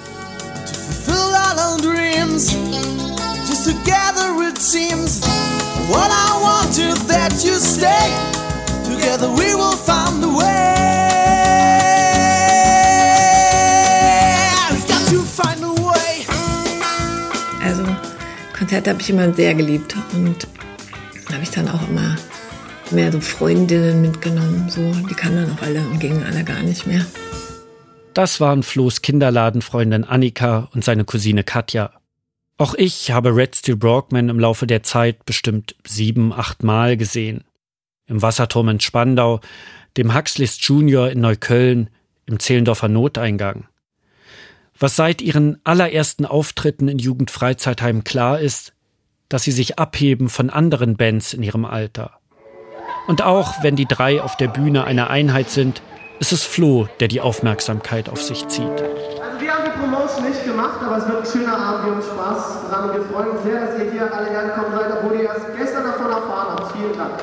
Together 8.85 9.29
we 9.31 9.55
will 9.55 9.77
find 9.77 10.23
the 10.23 10.29
way. 10.29 10.86
Konzerte 18.77 18.91
habe 18.91 19.01
ich 19.01 19.09
immer 19.09 19.33
sehr 19.33 19.55
geliebt 19.55 19.97
und 20.13 20.47
habe 21.33 21.43
ich 21.43 21.51
dann 21.51 21.67
auch 21.69 21.89
immer 21.89 22.15
mehr 22.91 23.11
so 23.11 23.23
Freundinnen 23.23 24.03
mitgenommen. 24.03 24.69
So, 24.69 24.93
die 25.09 25.15
kamen 25.15 25.37
dann 25.37 25.53
auch 25.53 25.63
alle 25.63 25.81
und 25.81 25.99
gingen 25.99 26.23
alle 26.23 26.45
gar 26.45 26.63
nicht 26.63 26.87
mehr. 26.87 27.07
Das 28.13 28.39
waren 28.39 28.63
Flo's 28.63 29.01
Kinderladenfreundin 29.01 30.05
Annika 30.05 30.69
und 30.75 30.85
seine 30.85 31.05
Cousine 31.05 31.43
Katja. 31.43 31.91
Auch 32.59 32.75
ich 32.75 33.13
habe 33.13 33.35
Red 33.35 33.57
Steel 33.57 33.77
Brockman 33.77 34.29
im 34.29 34.39
Laufe 34.39 34.67
der 34.67 34.83
Zeit 34.83 35.25
bestimmt 35.25 35.75
sieben, 35.87 36.35
acht 36.35 36.63
Mal 36.63 36.99
gesehen. 36.99 37.45
Im 38.07 38.21
Wasserturm 38.21 38.69
in 38.69 38.81
Spandau, 38.81 39.41
dem 39.97 40.15
Huxleys 40.15 40.59
Junior 40.61 41.09
in 41.09 41.21
Neukölln, 41.21 41.89
im 42.27 42.39
Zehlendorfer 42.39 42.89
Noteingang. 42.89 43.69
Was 44.79 44.97
seit 44.97 45.23
ihren 45.23 45.59
allerersten 45.65 46.27
Auftritten 46.27 46.89
in 46.89 46.99
Jugendfreizeitheim 46.99 48.05
klar 48.05 48.41
ist, 48.41 48.75
dass 49.29 49.43
sie 49.43 49.53
sich 49.53 49.79
abheben 49.79 50.29
von 50.29 50.51
anderen 50.51 50.97
Bands 50.97 51.33
in 51.33 51.43
ihrem 51.43 51.65
Alter. 51.65 52.19
Und 53.07 53.23
auch 53.23 53.63
wenn 53.63 53.77
die 53.77 53.87
drei 53.87 54.21
auf 54.21 54.37
der 54.37 54.49
Bühne 54.49 54.85
eine 54.85 55.09
Einheit 55.09 55.51
sind, 55.51 55.81
ist 56.19 56.33
es 56.33 56.45
Flo, 56.45 56.89
der 57.01 57.09
die 57.09 57.21
Aufmerksamkeit 57.21 58.09
auf 58.09 58.23
sich 58.23 58.47
zieht. 58.49 58.69
Also 58.69 59.41
wir 59.41 59.53
haben 59.53 59.65
die 59.65 59.79
Promotion 59.79 60.29
nicht 60.29 60.45
gemacht, 60.45 60.81
aber 60.83 60.99
es 60.99 61.09
wird 61.09 61.19
ein 61.21 61.33
schöner 61.33 61.59
Abend, 61.59 61.87
wir 61.87 61.93
haben 61.93 62.03
Spaß 62.03 62.71
dran. 62.71 62.95
Wir 62.95 63.05
freuen 63.05 63.31
uns 63.31 63.43
sehr, 63.43 63.67
dass 63.67 63.79
ihr 63.79 63.93
hier 63.93 64.15
alle 64.15 64.31
hergekommen 64.31 64.73
seid, 64.73 64.93
obwohl 64.93 65.17
ihr 65.19 65.25
erst 65.25 65.57
gestern 65.57 65.85
davon 65.85 66.11
erfahren 66.11 66.57
habt. 66.59 66.73
Vielen 66.77 66.97
Dank. 66.97 67.15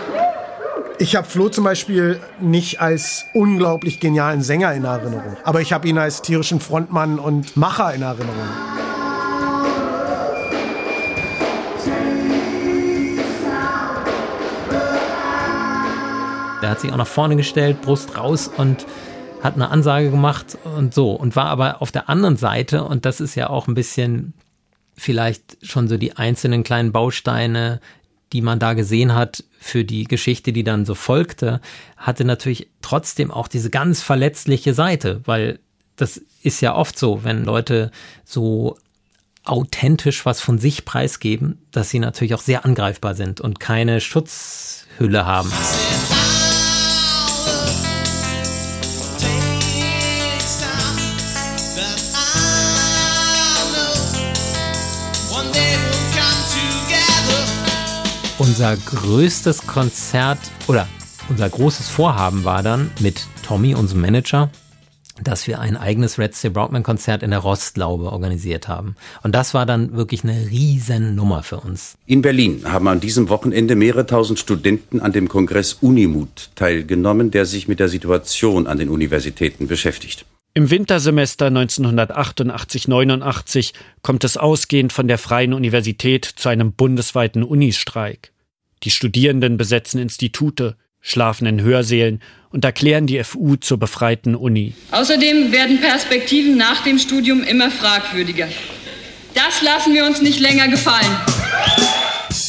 Ich 1.00 1.16
habe 1.16 1.28
Flo 1.28 1.50
zum 1.50 1.64
Beispiel 1.64 2.20
nicht 2.40 2.80
als 2.80 3.26
unglaublich 3.34 4.00
genialen 4.00 4.44
Sänger 4.44 4.74
in 4.74 4.84
Erinnerung, 4.84 5.38
aber 5.44 5.60
ich 5.60 5.74
habe 5.74 5.88
ihn 5.88 5.98
als 5.98 6.22
tierischen 6.22 6.60
Frontmann 6.60 7.18
und 7.18 7.58
Macher 7.58 7.94
in 7.94 8.04
Erinnerung. 8.04 8.48
Der 16.62 16.70
hat 16.70 16.80
sich 16.80 16.92
auch 16.92 16.98
nach 16.98 17.08
vorne 17.08 17.36
gestellt, 17.36 17.82
Brust 17.82 18.16
raus 18.16 18.50
und 18.56 18.86
hat 19.42 19.56
eine 19.56 19.70
Ansage 19.70 20.12
gemacht 20.12 20.58
und 20.78 20.94
so 20.94 21.12
und 21.12 21.36
war 21.36 21.46
aber 21.46 21.82
auf 21.82 21.92
der 21.92 22.08
anderen 22.08 22.38
Seite 22.38 22.84
und 22.84 23.06
das 23.06 23.20
ist 23.20 23.36
ja 23.36 23.50
auch 23.50 23.68
ein 23.68 23.74
bisschen 23.74 24.34
vielleicht 24.96 25.58
schon 25.64 25.88
so 25.88 25.98
die 25.98 26.16
einzelnen 26.16 26.64
kleinen 26.64 26.92
Bausteine, 26.92 27.82
die 28.32 28.42
man 28.42 28.60
da 28.60 28.74
gesehen 28.74 29.16
hat 29.16 29.44
für 29.64 29.86
die 29.86 30.04
Geschichte, 30.04 30.52
die 30.52 30.64
dann 30.64 30.86
so 30.86 30.94
folgte, 30.94 31.62
hatte 31.96 32.26
natürlich 32.26 32.68
trotzdem 32.82 33.32
auch 33.32 33.48
diese 33.48 33.70
ganz 33.70 34.02
verletzliche 34.02 34.74
Seite, 34.74 35.22
weil 35.24 35.60
das 35.96 36.22
ist 36.42 36.62
ja 36.62 36.76
oft 36.76 37.00
so, 37.00 37.24
wenn 37.24 37.46
Leute 37.46 37.92
so 38.26 38.78
authentisch 39.46 40.26
was 40.26 40.42
von 40.42 40.58
sich 40.58 40.86
preisgeben, 40.86 41.60
dass 41.72 41.90
sie 41.90 42.00
natürlich 42.00 42.36
auch 42.36 42.42
sehr 42.42 42.66
angreifbar 42.66 43.16
sind 43.16 43.42
und 43.42 43.60
keine 43.60 44.02
Schutzhülle 44.02 45.26
haben. 45.26 45.52
Unser 58.54 58.78
größtes 58.78 59.66
Konzert 59.66 60.38
oder 60.68 60.88
unser 61.28 61.50
großes 61.50 61.90
Vorhaben 61.90 62.44
war 62.44 62.62
dann 62.62 62.92
mit 63.00 63.26
Tommy, 63.42 63.74
unserem 63.74 64.02
Manager, 64.02 64.52
dass 65.24 65.48
wir 65.48 65.60
ein 65.60 65.76
eigenes 65.76 66.20
Red 66.20 66.36
Steel 66.36 66.52
Brockman 66.52 66.84
Konzert 66.84 67.24
in 67.24 67.32
der 67.32 67.40
Rostlaube 67.40 68.12
organisiert 68.12 68.68
haben. 68.68 68.96
Und 69.24 69.34
das 69.34 69.56
war 69.56 69.66
dann 69.66 69.94
wirklich 69.94 70.24
eine 70.24 70.52
riesen 70.52 71.16
Nummer 71.16 71.42
für 71.42 71.62
uns. 71.62 71.98
In 72.06 72.22
Berlin 72.22 72.72
haben 72.72 72.88
an 72.88 73.00
diesem 73.00 73.28
Wochenende 73.30 73.76
mehrere 73.76 74.06
tausend 74.06 74.38
Studenten 74.38 75.00
an 75.00 75.14
dem 75.14 75.30
Kongress 75.30 75.74
Unimut 75.82 76.52
teilgenommen, 76.54 77.32
der 77.32 77.48
sich 77.48 77.68
mit 77.68 77.80
der 77.80 77.90
Situation 77.90 78.68
an 78.68 78.78
den 78.78 78.90
Universitäten 78.90 79.68
beschäftigt. 79.68 80.28
Im 80.54 80.70
Wintersemester 80.70 81.48
1988-89 81.48 83.74
kommt 84.04 84.24
es 84.24 84.38
ausgehend 84.38 84.94
von 84.94 85.08
der 85.08 85.18
Freien 85.18 85.54
Universität 85.54 86.26
zu 86.26 86.50
einem 86.50 86.74
bundesweiten 86.74 87.42
Unistreik. 87.42 88.33
Die 88.84 88.90
Studierenden 88.90 89.56
besetzen 89.56 90.00
Institute, 90.00 90.76
schlafen 91.00 91.48
in 91.48 91.62
Hörsälen 91.62 92.22
und 92.50 92.66
erklären 92.66 93.08
die 93.08 93.24
FU 93.24 93.56
zur 93.56 93.78
befreiten 93.78 94.36
Uni. 94.36 94.74
Außerdem 94.92 95.54
werden 95.54 95.80
Perspektiven 95.80 96.58
nach 96.58 96.84
dem 96.84 97.00
Studium 97.00 97.44
immer 97.44 97.72
fragwürdiger. 97.72 98.48
Das 99.34 99.62
lassen 99.62 99.94
wir 99.94 100.06
uns 100.06 100.22
nicht 100.22 100.40
länger 100.40 100.68
gefallen. 100.68 101.18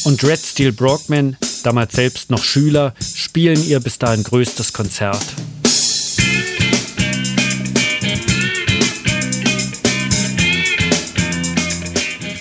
Und 0.03 0.23
Red 0.23 0.39
Steel 0.39 0.73
Brockman, 0.73 1.37
damals 1.63 1.93
selbst 1.93 2.29
noch 2.29 2.43
Schüler, 2.43 2.93
spielen 3.15 3.65
ihr 3.65 3.79
bis 3.79 3.97
dahin 3.97 4.23
größtes 4.23 4.73
Konzert. 4.73 5.25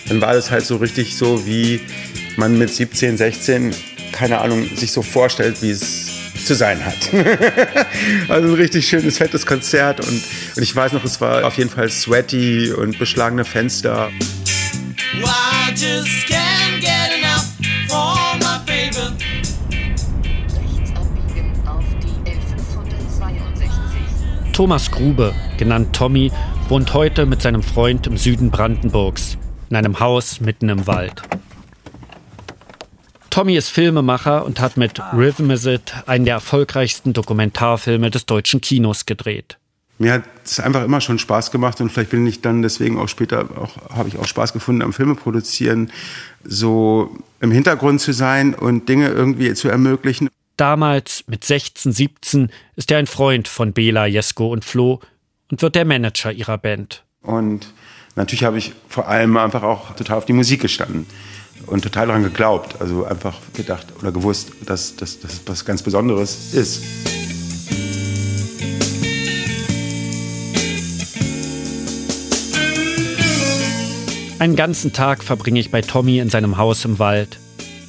Dann 0.08 0.20
war 0.20 0.34
das 0.34 0.50
halt 0.50 0.66
so 0.66 0.76
richtig 0.76 1.16
so 1.16 1.46
wie 1.46 1.80
man 2.36 2.58
mit 2.58 2.70
17, 2.70 3.16
16, 3.16 3.74
keine 4.12 4.40
Ahnung, 4.40 4.68
sich 4.76 4.92
so 4.92 5.02
vorstellt, 5.02 5.62
wie 5.62 5.70
es 5.70 6.14
zu 6.44 6.54
sein 6.54 6.84
hat. 6.84 6.96
also 8.28 8.48
ein 8.48 8.54
richtig 8.54 8.86
schönes, 8.86 9.18
fettes 9.18 9.46
Konzert 9.46 10.00
und, 10.00 10.22
und 10.56 10.62
ich 10.62 10.74
weiß 10.74 10.92
noch, 10.92 11.04
es 11.04 11.20
war 11.20 11.44
auf 11.46 11.56
jeden 11.56 11.70
Fall 11.70 11.88
sweaty 11.88 12.72
und 12.72 12.98
beschlagene 12.98 13.44
Fenster. 13.44 14.10
Thomas 24.52 24.90
Grube, 24.90 25.34
genannt 25.58 25.96
Tommy, 25.96 26.30
wohnt 26.68 26.94
heute 26.94 27.26
mit 27.26 27.42
seinem 27.42 27.62
Freund 27.62 28.06
im 28.06 28.16
Süden 28.16 28.50
Brandenburgs, 28.50 29.36
in 29.68 29.76
einem 29.76 29.98
Haus 29.98 30.40
mitten 30.40 30.68
im 30.68 30.86
Wald. 30.86 31.22
Tommy 33.34 33.56
ist 33.56 33.70
Filmemacher 33.70 34.44
und 34.44 34.60
hat 34.60 34.76
mit 34.76 35.00
Rhythm 35.12 35.50
Is 35.50 35.66
It 35.66 35.92
einen 36.06 36.24
der 36.24 36.34
erfolgreichsten 36.34 37.14
Dokumentarfilme 37.14 38.08
des 38.08 38.26
deutschen 38.26 38.60
Kinos 38.60 39.06
gedreht. 39.06 39.58
Mir 39.98 40.12
hat 40.12 40.22
es 40.44 40.60
einfach 40.60 40.84
immer 40.84 41.00
schon 41.00 41.18
Spaß 41.18 41.50
gemacht 41.50 41.80
und 41.80 41.90
vielleicht 41.90 42.10
bin 42.10 42.24
ich 42.28 42.42
dann 42.42 42.62
deswegen 42.62 42.96
auch 42.96 43.08
später 43.08 43.48
auch 43.60 43.90
habe 43.90 44.08
ich 44.08 44.18
auch 44.18 44.28
Spaß 44.28 44.52
gefunden 44.52 44.82
am 44.82 44.92
Filme 44.92 45.16
produzieren, 45.16 45.90
so 46.44 47.10
im 47.40 47.50
Hintergrund 47.50 48.00
zu 48.00 48.12
sein 48.12 48.54
und 48.54 48.88
Dinge 48.88 49.08
irgendwie 49.08 49.52
zu 49.54 49.68
ermöglichen. 49.68 50.28
Damals 50.56 51.24
mit 51.26 51.42
16, 51.42 51.90
17 51.90 52.52
ist 52.76 52.92
er 52.92 52.98
ein 52.98 53.08
Freund 53.08 53.48
von 53.48 53.72
Bela, 53.72 54.06
Jesko 54.06 54.52
und 54.52 54.64
Flo 54.64 55.00
und 55.50 55.60
wird 55.60 55.74
der 55.74 55.84
Manager 55.84 56.30
ihrer 56.30 56.56
Band. 56.56 57.02
Und 57.20 57.66
natürlich 58.14 58.44
habe 58.44 58.58
ich 58.58 58.74
vor 58.88 59.08
allem 59.08 59.36
einfach 59.36 59.64
auch 59.64 59.96
total 59.96 60.18
auf 60.18 60.24
die 60.24 60.34
Musik 60.34 60.60
gestanden 60.60 61.06
und 61.66 61.82
total 61.82 62.06
daran 62.06 62.22
geglaubt. 62.22 62.80
Also 62.80 63.04
einfach 63.04 63.40
gedacht 63.54 63.86
oder 64.00 64.12
gewusst, 64.12 64.52
dass 64.66 64.96
das 64.96 65.18
was 65.46 65.64
ganz 65.64 65.82
Besonderes 65.82 66.54
ist. 66.54 66.82
Einen 74.38 74.56
ganzen 74.56 74.92
Tag 74.92 75.24
verbringe 75.24 75.58
ich 75.58 75.70
bei 75.70 75.80
Tommy 75.80 76.18
in 76.18 76.28
seinem 76.28 76.58
Haus 76.58 76.84
im 76.84 76.98
Wald. 76.98 77.38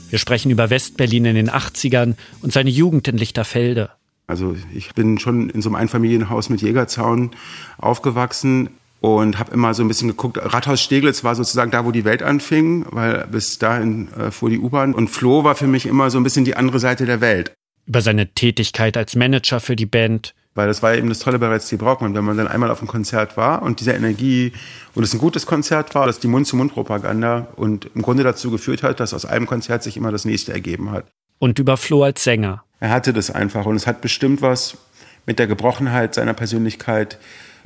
Wir 0.09 0.19
sprechen 0.19 0.51
über 0.51 0.69
Westberlin 0.69 1.25
in 1.25 1.35
den 1.35 1.49
80ern 1.49 2.15
und 2.41 2.53
seine 2.53 2.69
Jugend 2.69 3.07
in 3.07 3.17
Lichterfelde. 3.17 3.89
Also 4.27 4.55
ich 4.73 4.93
bin 4.93 5.19
schon 5.19 5.49
in 5.49 5.61
so 5.61 5.69
einem 5.69 5.75
Einfamilienhaus 5.75 6.49
mit 6.49 6.61
Jägerzaun 6.61 7.31
aufgewachsen 7.77 8.69
und 9.01 9.37
habe 9.37 9.53
immer 9.53 9.73
so 9.73 9.83
ein 9.83 9.87
bisschen 9.87 10.07
geguckt. 10.07 10.39
Rathaus 10.41 10.81
Steglitz 10.81 11.23
war 11.23 11.35
sozusagen 11.35 11.71
da, 11.71 11.85
wo 11.85 11.91
die 11.91 12.05
Welt 12.05 12.23
anfing, 12.23 12.85
weil 12.91 13.27
bis 13.27 13.59
dahin 13.59 14.11
äh, 14.13 14.31
fuhr 14.31 14.49
die 14.49 14.59
U-Bahn. 14.59 14.93
Und 14.93 15.09
Flo 15.09 15.43
war 15.43 15.55
für 15.55 15.67
mich 15.67 15.85
immer 15.85 16.09
so 16.09 16.17
ein 16.17 16.23
bisschen 16.23 16.45
die 16.45 16.55
andere 16.55 16.79
Seite 16.79 17.05
der 17.05 17.21
Welt. 17.21 17.53
Über 17.85 18.01
seine 18.01 18.33
Tätigkeit 18.33 18.97
als 18.97 19.15
Manager 19.15 19.59
für 19.59 19.75
die 19.75 19.85
Band. 19.85 20.33
Weil 20.55 20.67
das 20.67 20.81
war 20.81 20.93
ja 20.93 20.99
eben 20.99 21.09
das 21.09 21.19
Tolle 21.19 21.37
bei 21.37 21.49
Red 21.49 21.61
Steel 21.61 21.77
Brockman, 21.77 22.15
wenn 22.15 22.23
man 22.23 22.37
dann 22.37 22.47
einmal 22.47 22.71
auf 22.71 22.79
einem 22.79 22.87
Konzert 22.87 23.35
war 23.35 23.61
und 23.61 23.81
diese 23.81 23.91
Energie 23.91 24.53
und 24.95 25.03
es 25.03 25.13
ein 25.13 25.19
gutes 25.19 25.45
Konzert 25.45 25.93
war, 25.93 26.05
dass 26.05 26.19
die 26.19 26.27
Mund-zu-Mund-Propaganda 26.27 27.49
und 27.57 27.89
im 27.93 28.01
Grunde 28.01 28.23
dazu 28.23 28.49
geführt 28.51 28.81
hat, 28.81 29.01
dass 29.01 29.13
aus 29.13 29.25
einem 29.25 29.47
Konzert 29.47 29.83
sich 29.83 29.97
immer 29.97 30.13
das 30.13 30.23
nächste 30.23 30.53
ergeben 30.53 30.91
hat. 30.91 31.05
Und 31.39 31.59
über 31.59 31.75
Flo 31.75 32.03
als 32.03 32.23
Sänger. 32.23 32.63
Er 32.79 32.91
hatte 32.91 33.11
das 33.11 33.29
einfach 33.29 33.65
und 33.65 33.75
es 33.75 33.85
hat 33.85 33.99
bestimmt 33.99 34.41
was 34.41 34.77
mit 35.25 35.39
der 35.39 35.47
Gebrochenheit 35.47 36.15
seiner 36.15 36.33
Persönlichkeit, 36.33 37.19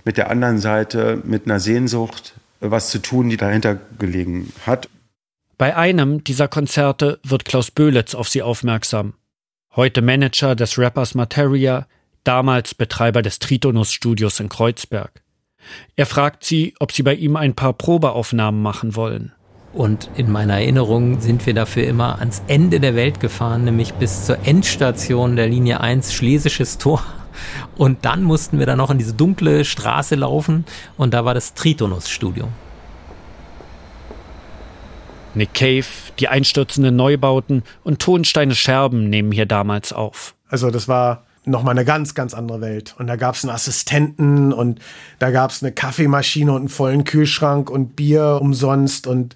mit 0.10 0.18
der 0.18 0.32
anderen 0.32 0.58
Seite, 0.58 1.22
mit 1.24 1.46
einer 1.46 1.60
Sehnsucht, 1.60 2.34
was 2.62 2.90
zu 2.90 2.98
tun, 2.98 3.30
die 3.30 3.38
dahinter 3.38 3.78
gelegen 4.00 4.52
hat. 4.66 4.90
Bei 5.60 5.76
einem 5.78 6.24
dieser 6.24 6.48
Konzerte 6.48 7.20
wird 7.22 7.46
Klaus 7.46 7.70
Böhlitz 7.70 8.16
auf 8.16 8.28
sie 8.28 8.42
aufmerksam. 8.42 9.14
Heute 9.76 10.02
Manager 10.02 10.56
des 10.56 10.80
Rappers 10.80 11.14
Materia, 11.14 11.86
damals 12.24 12.74
Betreiber 12.74 13.22
des 13.22 13.38
Tritonus-Studios 13.38 14.40
in 14.40 14.50
Kreuzberg. 14.50 15.22
Er 15.96 16.08
fragt 16.08 16.44
sie, 16.44 16.74
ob 16.80 16.92
sie 16.92 17.04
bei 17.04 17.14
ihm 17.14 17.36
ein 17.36 17.54
paar 17.54 17.74
Probeaufnahmen 17.74 18.64
machen 18.64 18.96
wollen. 18.96 19.34
Und 19.74 20.10
in 20.16 20.32
meiner 20.32 20.56
Erinnerung 20.56 21.22
sind 21.22 21.46
wir 21.46 21.54
dafür 21.54 21.84
immer 21.84 22.18
ans 22.18 22.42
Ende 22.48 22.80
der 22.80 22.96
Welt 22.96 23.20
gefahren, 23.20 23.66
nämlich 23.66 23.94
bis 23.94 24.26
zur 24.26 24.40
Endstation 24.44 25.36
der 25.36 25.48
Linie 25.48 25.82
1 25.82 26.16
Schlesisches 26.16 26.80
Tor. 26.80 27.04
Und 27.76 28.06
dann 28.06 28.24
mussten 28.24 28.60
wir 28.60 28.66
da 28.66 28.76
noch 28.76 28.92
in 28.92 28.98
diese 28.98 29.14
dunkle 29.14 29.66
Straße 29.66 30.16
laufen 30.16 30.66
und 30.98 31.14
da 31.14 31.26
war 31.26 31.34
das 31.34 31.54
Tritonus-Studio. 31.54 32.48
Nick 35.36 35.54
Cave, 35.54 35.86
die 36.20 36.28
einstürzenden 36.28 36.96
Neubauten 36.96 37.64
und 37.84 38.00
Tonsteine 38.00 38.56
Scherben 38.56 39.10
nehmen 39.10 39.32
hier 39.32 39.46
damals 39.46 39.94
auf. 39.94 40.36
Also 40.50 40.72
das 40.72 40.88
war 40.88 41.26
nochmal 41.46 41.74
eine 41.74 41.86
ganz, 41.86 42.16
ganz 42.16 42.34
andere 42.34 42.62
Welt. 42.62 42.96
Und 42.98 43.08
da 43.08 43.16
gab 43.16 43.36
es 43.36 43.44
einen 43.44 43.54
Assistenten 43.54 44.52
und 44.54 44.80
da 45.20 45.32
gab 45.32 45.52
es 45.52 45.64
eine 45.64 45.72
Kaffeemaschine 45.72 46.52
und 46.52 46.58
einen 46.58 46.70
vollen 46.70 47.04
Kühlschrank 47.04 47.70
und 47.70 47.96
Bier 47.96 48.40
umsonst 48.42 49.08
und 49.08 49.36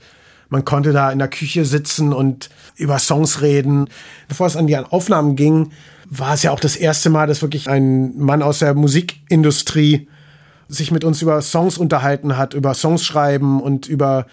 man 0.50 0.66
konnte 0.66 0.94
da 0.94 1.12
in 1.12 1.18
der 1.18 1.30
Küche 1.30 1.66
sitzen 1.66 2.14
und 2.14 2.50
über 2.76 3.00
Songs 3.00 3.42
reden. 3.42 3.90
Bevor 4.28 4.46
es 4.46 4.56
an 4.56 4.68
die 4.68 4.78
Aufnahmen 4.78 5.36
ging, 5.36 5.72
war 6.10 6.34
es 6.34 6.44
ja 6.44 6.52
auch 6.52 6.60
das 6.60 6.76
erste 6.76 7.10
Mal, 7.10 7.28
dass 7.28 7.42
wirklich 7.42 7.70
ein 7.70 8.18
Mann 8.18 8.42
aus 8.42 8.60
der 8.60 8.74
Musikindustrie 8.74 10.08
sich 10.68 10.92
mit 10.92 11.04
uns 11.04 11.22
über 11.22 11.42
Songs 11.42 11.78
unterhalten 11.78 12.38
hat, 12.38 12.54
über 12.54 12.74
Songs 12.74 13.04
schreiben 13.04 13.62
und 13.62 13.88
über 13.88 14.28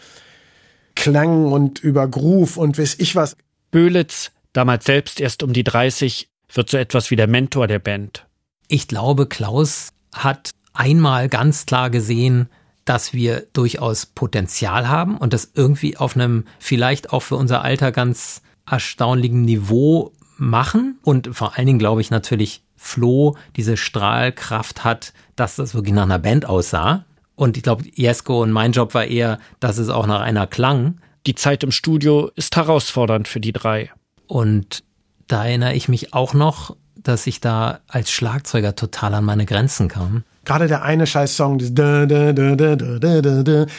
Klang 0.94 1.52
und 1.52 1.78
über 1.78 2.06
Groove 2.08 2.56
und 2.56 2.78
weiß 2.78 2.96
ich 2.98 3.16
was. 3.16 3.36
Böhlitz, 3.70 4.32
damals 4.52 4.84
selbst 4.84 5.20
erst 5.20 5.42
um 5.42 5.52
die 5.52 5.64
30, 5.64 6.28
wird 6.52 6.70
so 6.70 6.76
etwas 6.76 7.10
wie 7.10 7.16
der 7.16 7.28
Mentor 7.28 7.66
der 7.66 7.78
Band. 7.78 8.26
Ich 8.68 8.88
glaube, 8.88 9.26
Klaus 9.26 9.92
hat 10.12 10.50
einmal 10.72 11.28
ganz 11.28 11.66
klar 11.66 11.90
gesehen, 11.90 12.48
dass 12.84 13.12
wir 13.12 13.46
durchaus 13.52 14.06
Potenzial 14.06 14.88
haben 14.88 15.16
und 15.16 15.32
das 15.32 15.52
irgendwie 15.54 15.96
auf 15.96 16.16
einem 16.16 16.44
vielleicht 16.58 17.12
auch 17.12 17.20
für 17.20 17.36
unser 17.36 17.62
Alter 17.62 17.92
ganz 17.92 18.42
erstaunlichen 18.68 19.42
Niveau 19.42 20.12
machen. 20.40 20.98
Und 21.02 21.34
vor 21.34 21.56
allen 21.56 21.66
Dingen 21.66 21.78
glaube 21.78 22.00
ich 22.00 22.10
natürlich, 22.10 22.62
Flo 22.76 23.36
diese 23.56 23.76
Strahlkraft 23.76 24.84
hat, 24.84 25.12
dass 25.36 25.56
das 25.56 25.74
wirklich 25.74 25.94
nach 25.94 26.04
einer 26.04 26.18
Band 26.18 26.46
aussah. 26.46 27.04
Und 27.36 27.56
ich 27.56 27.62
glaube, 27.62 27.84
Jesko 27.94 28.42
und 28.42 28.52
mein 28.52 28.72
Job 28.72 28.94
war 28.94 29.04
eher, 29.04 29.38
dass 29.60 29.78
es 29.78 29.90
auch 29.90 30.06
nach 30.06 30.20
einer 30.20 30.46
klang. 30.46 30.98
Die 31.26 31.34
Zeit 31.34 31.62
im 31.62 31.72
Studio 31.72 32.30
ist 32.36 32.56
herausfordernd 32.56 33.28
für 33.28 33.40
die 33.40 33.52
drei. 33.52 33.90
Und 34.26 34.82
da 35.28 35.44
erinnere 35.44 35.74
ich 35.74 35.88
mich 35.88 36.14
auch 36.14 36.34
noch, 36.34 36.76
dass 36.96 37.26
ich 37.26 37.40
da 37.40 37.80
als 37.86 38.10
Schlagzeuger 38.10 38.74
total 38.74 39.14
an 39.14 39.24
meine 39.24 39.46
Grenzen 39.46 39.88
kam. 39.88 40.24
Gerade 40.44 40.66
der 40.66 40.82
eine 40.82 41.06
Scheiß-Song, 41.06 41.58
diese, 41.58 41.72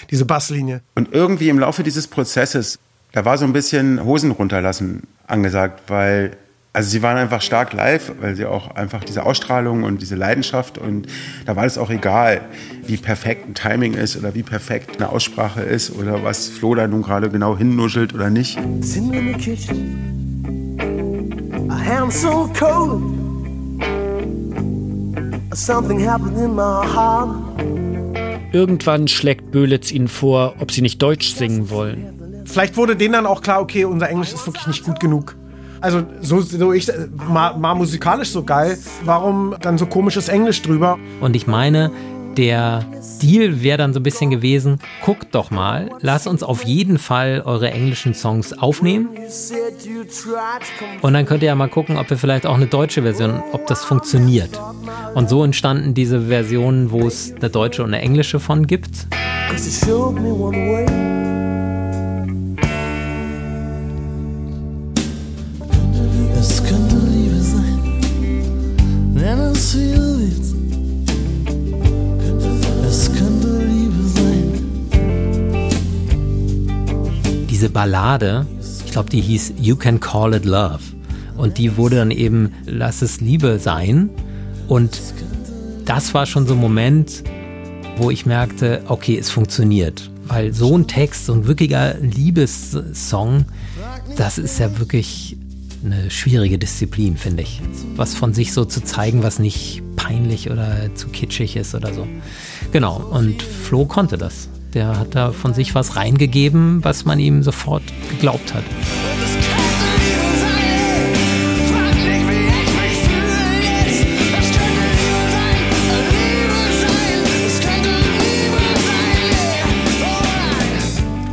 diese 0.09 0.25
Basslinie. 0.25 0.81
Und 0.95 1.11
irgendwie 1.11 1.49
im 1.49 1.59
Laufe 1.59 1.83
dieses 1.83 2.07
Prozesses, 2.07 2.79
da 3.13 3.25
war 3.25 3.37
so 3.37 3.45
ein 3.45 3.53
bisschen 3.53 4.03
Hosen 4.03 4.31
runterlassen 4.31 5.03
angesagt, 5.27 5.83
weil 5.87 6.37
also 6.73 6.89
sie 6.89 7.01
waren 7.03 7.17
einfach 7.17 7.41
stark 7.41 7.73
live, 7.73 8.13
weil 8.21 8.35
sie 8.35 8.45
auch 8.45 8.75
einfach 8.75 9.03
diese 9.03 9.25
Ausstrahlung 9.25 9.83
und 9.83 10.01
diese 10.01 10.15
Leidenschaft 10.15 10.77
und 10.77 11.07
da 11.45 11.57
war 11.57 11.65
es 11.65 11.77
auch 11.77 11.89
egal, 11.89 12.45
wie 12.87 12.95
perfekt 12.95 13.49
ein 13.49 13.55
Timing 13.55 13.93
ist 13.93 14.15
oder 14.17 14.35
wie 14.35 14.43
perfekt 14.43 14.95
eine 14.95 15.09
Aussprache 15.09 15.61
ist 15.61 15.91
oder 15.91 16.23
was 16.23 16.47
Flo 16.47 16.73
da 16.75 16.87
nun 16.87 17.01
gerade 17.01 17.29
genau 17.29 17.57
hinnuschelt 17.57 18.13
oder 18.13 18.29
nicht. 18.29 18.57
Sitting 18.79 19.13
in 19.13 19.33
the 19.33 19.39
kitchen, 19.39 20.77
a 21.69 21.75
hand 21.77 22.13
so 22.13 22.49
cold. 22.57 23.01
Irgendwann 28.53 29.07
schlägt 29.09 29.51
Böhlitz 29.51 29.91
ihnen 29.91 30.07
vor, 30.07 30.55
ob 30.59 30.71
sie 30.71 30.81
nicht 30.81 31.01
Deutsch 31.01 31.33
singen 31.33 31.69
wollen. 31.69 32.43
Vielleicht 32.45 32.77
wurde 32.77 32.95
denen 32.95 33.11
dann 33.13 33.25
auch 33.25 33.41
klar, 33.41 33.59
okay, 33.59 33.83
unser 33.83 34.09
Englisch 34.09 34.31
ist 34.31 34.47
wirklich 34.47 34.67
nicht 34.67 34.85
gut 34.85 35.01
genug. 35.01 35.35
Also 35.81 36.03
so, 36.21 36.41
so 36.41 36.73
ich 36.73 36.91
mal, 37.27 37.57
mal 37.57 37.73
musikalisch 37.73 38.29
so 38.29 38.43
geil, 38.43 38.77
warum 39.03 39.55
dann 39.61 39.77
so 39.77 39.87
komisches 39.87 40.29
Englisch 40.29 40.61
drüber? 40.61 40.99
Und 41.19 41.35
ich 41.35 41.47
meine, 41.47 41.91
der 42.37 42.85
Deal 43.21 43.61
wäre 43.61 43.77
dann 43.77 43.93
so 43.93 43.99
ein 43.99 44.03
bisschen 44.03 44.29
gewesen, 44.29 44.79
guckt 45.03 45.33
doch 45.35 45.51
mal, 45.51 45.89
lasst 45.99 46.27
uns 46.27 46.43
auf 46.43 46.63
jeden 46.63 46.97
Fall 46.97 47.41
eure 47.45 47.71
englischen 47.71 48.13
Songs 48.13 48.53
aufnehmen. 48.53 49.09
Und 51.01 51.13
dann 51.13 51.25
könnt 51.25 51.43
ihr 51.43 51.47
ja 51.47 51.55
mal 51.55 51.69
gucken, 51.69 51.97
ob 51.97 52.09
wir 52.09 52.17
vielleicht 52.17 52.45
auch 52.45 52.55
eine 52.55 52.67
deutsche 52.67 53.01
Version, 53.01 53.41
ob 53.51 53.67
das 53.67 53.83
funktioniert. 53.83 54.59
Und 55.13 55.29
so 55.29 55.43
entstanden 55.43 55.93
diese 55.93 56.27
Versionen, 56.27 56.91
wo 56.91 57.07
es 57.07 57.33
eine 57.33 57.49
deutsche 57.49 57.83
und 57.83 57.93
eine 57.93 58.01
englische 58.01 58.39
von 58.39 58.65
gibt. 58.67 59.07
Es 59.53 59.67
Diese 77.61 77.73
Ballade, 77.73 78.47
ich 78.83 78.91
glaube, 78.91 79.11
die 79.11 79.21
hieß 79.21 79.53
You 79.61 79.75
Can 79.75 79.99
Call 79.99 80.33
It 80.33 80.45
Love. 80.45 80.79
Und 81.37 81.59
die 81.59 81.77
wurde 81.77 81.97
dann 81.97 82.09
eben 82.09 82.53
Lass 82.65 83.03
es 83.03 83.21
Liebe 83.21 83.59
sein. 83.59 84.09
Und 84.67 84.99
das 85.85 86.15
war 86.15 86.25
schon 86.25 86.47
so 86.47 86.55
ein 86.55 86.59
Moment, 86.59 87.23
wo 87.97 88.09
ich 88.09 88.25
merkte, 88.25 88.81
okay, 88.87 89.15
es 89.15 89.29
funktioniert. 89.29 90.09
Weil 90.25 90.55
so 90.55 90.75
ein 90.75 90.87
Text, 90.87 91.27
so 91.27 91.33
ein 91.33 91.45
wirklicher 91.45 91.99
Liebessong, 91.99 93.45
das 94.17 94.39
ist 94.39 94.57
ja 94.57 94.79
wirklich 94.79 95.37
eine 95.85 96.09
schwierige 96.09 96.57
Disziplin, 96.57 97.15
finde 97.15 97.43
ich. 97.43 97.61
Was 97.95 98.15
von 98.15 98.33
sich 98.33 98.53
so 98.53 98.65
zu 98.65 98.83
zeigen, 98.83 99.21
was 99.21 99.37
nicht 99.37 99.83
peinlich 99.97 100.49
oder 100.49 100.89
zu 100.95 101.09
kitschig 101.09 101.57
ist 101.57 101.75
oder 101.75 101.93
so. 101.93 102.07
Genau, 102.71 102.97
und 103.11 103.43
Flo 103.43 103.85
konnte 103.85 104.17
das. 104.17 104.49
Der 104.73 104.97
hat 104.97 105.15
da 105.15 105.31
von 105.31 105.53
sich 105.53 105.75
was 105.75 105.97
reingegeben, 105.97 106.83
was 106.83 107.03
man 107.03 107.19
ihm 107.19 107.43
sofort 107.43 107.83
geglaubt 108.09 108.53
hat. 108.53 108.63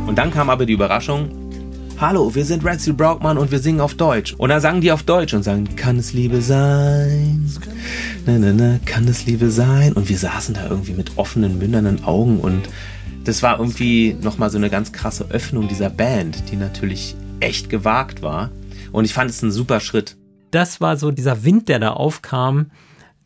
Und 0.05 0.17
dann 0.17 0.31
kam 0.31 0.49
aber 0.49 0.65
die 0.65 0.73
Überraschung, 0.73 1.29
Hallo, 2.01 2.33
wir 2.33 2.45
sind 2.45 2.63
Red 2.63 2.79
Steel 2.79 2.93
Brockman 2.93 3.37
und 3.37 3.51
wir 3.51 3.59
singen 3.59 3.81
auf 3.81 3.93
Deutsch. 3.93 4.33
Und 4.37 4.49
dann 4.49 4.61
sagen 4.61 4.79
die 4.79 4.89
auf 4.89 5.03
Deutsch 5.03 5.33
und 5.33 5.43
sagen, 5.43 5.75
kann 5.75 5.97
es 5.97 6.13
Liebe 6.13 6.41
sein? 6.41 7.45
Ne, 8.25 8.39
ne, 8.39 8.53
ne, 8.53 8.79
kann 8.85 9.05
es 9.09 9.25
Liebe 9.25 9.51
sein? 9.51 9.91
Und 9.91 10.07
wir 10.07 10.17
saßen 10.17 10.55
da 10.55 10.67
irgendwie 10.69 10.93
mit 10.93 11.17
offenen, 11.17 11.59
mündernden 11.59 12.05
Augen 12.05 12.39
und 12.39 12.69
das 13.29 13.43
war 13.43 13.59
irgendwie 13.59 14.17
nochmal 14.19 14.49
so 14.49 14.57
eine 14.57 14.71
ganz 14.71 14.91
krasse 14.91 15.29
Öffnung 15.29 15.67
dieser 15.67 15.91
Band, 15.91 16.49
die 16.49 16.55
natürlich 16.55 17.15
echt 17.39 17.69
gewagt 17.69 18.23
war. 18.23 18.49
Und 18.91 19.05
ich 19.05 19.13
fand 19.13 19.29
es 19.29 19.43
ein 19.43 19.51
super 19.51 19.81
Schritt. 19.81 20.17
Das 20.49 20.81
war 20.81 20.97
so 20.97 21.11
dieser 21.11 21.43
Wind, 21.43 21.69
der 21.69 21.77
da 21.77 21.91
aufkam, 21.91 22.71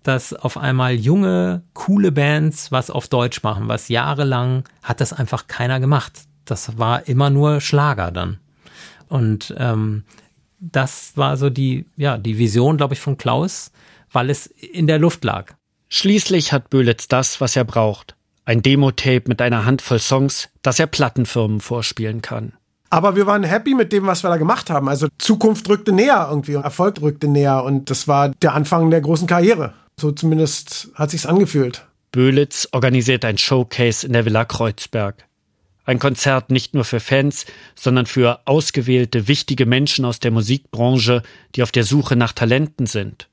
dass 0.03 0.33
auf 0.33 0.57
einmal 0.57 0.93
junge, 0.93 1.63
coole 1.73 2.11
Bands 2.11 2.69
was 2.69 2.89
auf 2.89 3.07
Deutsch 3.07 3.43
machen, 3.43 3.69
was 3.69 3.87
jahrelang 3.87 4.65
hat 4.81 4.99
das 4.99 5.13
einfach 5.13 5.47
keiner 5.47 5.79
gemacht. 5.79 6.23
Das 6.43 6.77
war 6.77 7.07
immer 7.07 7.29
nur 7.29 7.61
Schlager 7.61 8.11
dann. 8.11 8.39
Und 9.07 9.55
ähm, 9.57 10.03
das 10.59 11.13
war 11.15 11.37
so 11.37 11.49
die, 11.49 11.85
ja, 11.95 12.17
die 12.17 12.37
Vision, 12.37 12.75
glaube 12.75 12.93
ich, 12.93 12.99
von 12.99 13.17
Klaus, 13.17 13.71
weil 14.11 14.29
es 14.29 14.47
in 14.47 14.87
der 14.87 14.99
Luft 14.99 15.23
lag. 15.23 15.53
Schließlich 15.87 16.51
hat 16.51 16.69
Böhlitz 16.69 17.07
das, 17.07 17.39
was 17.39 17.55
er 17.55 17.63
braucht. 17.63 18.17
Ein 18.45 18.61
Demo-Tape 18.61 19.23
mit 19.27 19.41
einer 19.41 19.65
Handvoll 19.65 19.99
Songs, 19.99 20.49
das 20.61 20.79
er 20.79 20.87
Plattenfirmen 20.87 21.61
vorspielen 21.61 22.21
kann. 22.21 22.53
Aber 22.89 23.15
wir 23.15 23.25
waren 23.25 23.43
happy 23.43 23.73
mit 23.73 23.91
dem, 23.91 24.05
was 24.05 24.23
wir 24.23 24.29
da 24.29 24.37
gemacht 24.37 24.69
haben. 24.69 24.87
Also 24.87 25.07
Zukunft 25.17 25.67
rückte 25.69 25.91
näher 25.93 26.27
irgendwie, 26.29 26.53
Erfolg 26.53 27.01
rückte 27.01 27.27
näher 27.27 27.63
und 27.63 27.89
das 27.89 28.07
war 28.07 28.29
der 28.29 28.53
Anfang 28.53 28.91
der 28.91 29.01
großen 29.01 29.27
Karriere. 29.27 29.73
So 29.99 30.11
zumindest 30.11 30.89
hat 30.93 31.11
sich's 31.11 31.25
angefühlt. 31.25 31.87
Böhlitz 32.11 32.67
organisiert 32.71 33.25
ein 33.25 33.39
Showcase 33.39 34.05
in 34.05 34.13
der 34.13 34.25
Villa 34.25 34.45
Kreuzberg. 34.45 35.25
Ein 35.85 35.99
Konzert 35.99 36.51
nicht 36.51 36.73
nur 36.73 36.85
für 36.85 36.99
Fans, 36.99 37.45
sondern 37.75 38.05
für 38.05 38.41
ausgewählte 38.45 39.27
wichtige 39.27 39.65
Menschen 39.65 40.05
aus 40.05 40.19
der 40.19 40.31
Musikbranche, 40.31 41.23
die 41.55 41.63
auf 41.63 41.71
der 41.71 41.83
Suche 41.83 42.15
nach 42.15 42.33
Talenten 42.33 42.85
sind. 42.85 43.27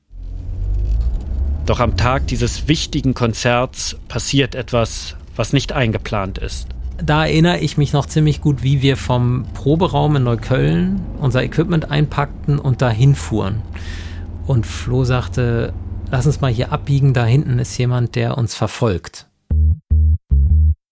Doch 1.65 1.79
am 1.79 1.95
Tag 1.95 2.27
dieses 2.27 2.67
wichtigen 2.67 3.13
Konzerts 3.13 3.95
passiert 4.07 4.55
etwas, 4.55 5.15
was 5.35 5.53
nicht 5.53 5.73
eingeplant 5.73 6.37
ist. 6.37 6.67
Da 7.03 7.25
erinnere 7.25 7.59
ich 7.59 7.77
mich 7.77 7.93
noch 7.93 8.05
ziemlich 8.05 8.41
gut, 8.41 8.63
wie 8.63 8.81
wir 8.81 8.97
vom 8.97 9.45
Proberaum 9.53 10.15
in 10.15 10.23
Neukölln 10.23 11.01
unser 11.19 11.43
Equipment 11.43 11.89
einpackten 11.89 12.59
und 12.59 12.81
dahin 12.81 13.15
fuhren. 13.15 13.61
Und 14.45 14.65
Flo 14.65 15.03
sagte, 15.03 15.73
lass 16.09 16.25
uns 16.25 16.41
mal 16.41 16.51
hier 16.51 16.71
abbiegen, 16.71 17.13
da 17.13 17.25
hinten 17.25 17.59
ist 17.59 17.77
jemand, 17.77 18.15
der 18.15 18.37
uns 18.37 18.53
verfolgt. 18.53 19.27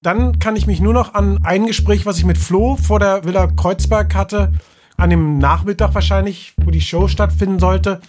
Dann 0.02 0.40
kann 0.40 0.56
ich 0.56 0.66
mich 0.66 0.80
nur 0.80 0.94
noch 0.94 1.14
an 1.14 1.40
ein 1.44 1.66
Gespräch, 1.66 2.06
was 2.06 2.18
ich 2.20 2.26
mit 2.26 2.38
Flo 2.38 2.78
vor 2.78 3.00
der 3.00 3.26
Villa 3.26 3.48
Kreuzberg 3.48 4.16
hatte, 4.16 4.54
an 4.98 5.10
dem 5.10 5.40
Nachmittag 5.40 5.94
wahrscheinlich, 5.94 6.54
wo 6.64 6.72
die 6.72 6.82
Show 6.82 7.08
stattfinden 7.08 7.60
sollte. 7.60 8.00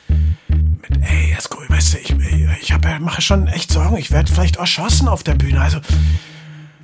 Mit, 0.89 1.03
ey, 1.03 1.35
Esko, 1.37 1.59
weißt 1.69 1.95
du, 1.95 1.99
ich, 1.99 2.15
ich 2.63 2.73
hab, 2.73 3.01
mache 3.01 3.23
schon 3.23 3.47
echt 3.49 3.71
Sorgen, 3.73 3.97
ich 3.97 4.11
werde 4.11 4.33
vielleicht 4.33 4.57
erschossen 4.57 5.09
auf 5.09 5.23
der 5.23 5.35
Bühne. 5.35 5.61
Also 5.61 5.81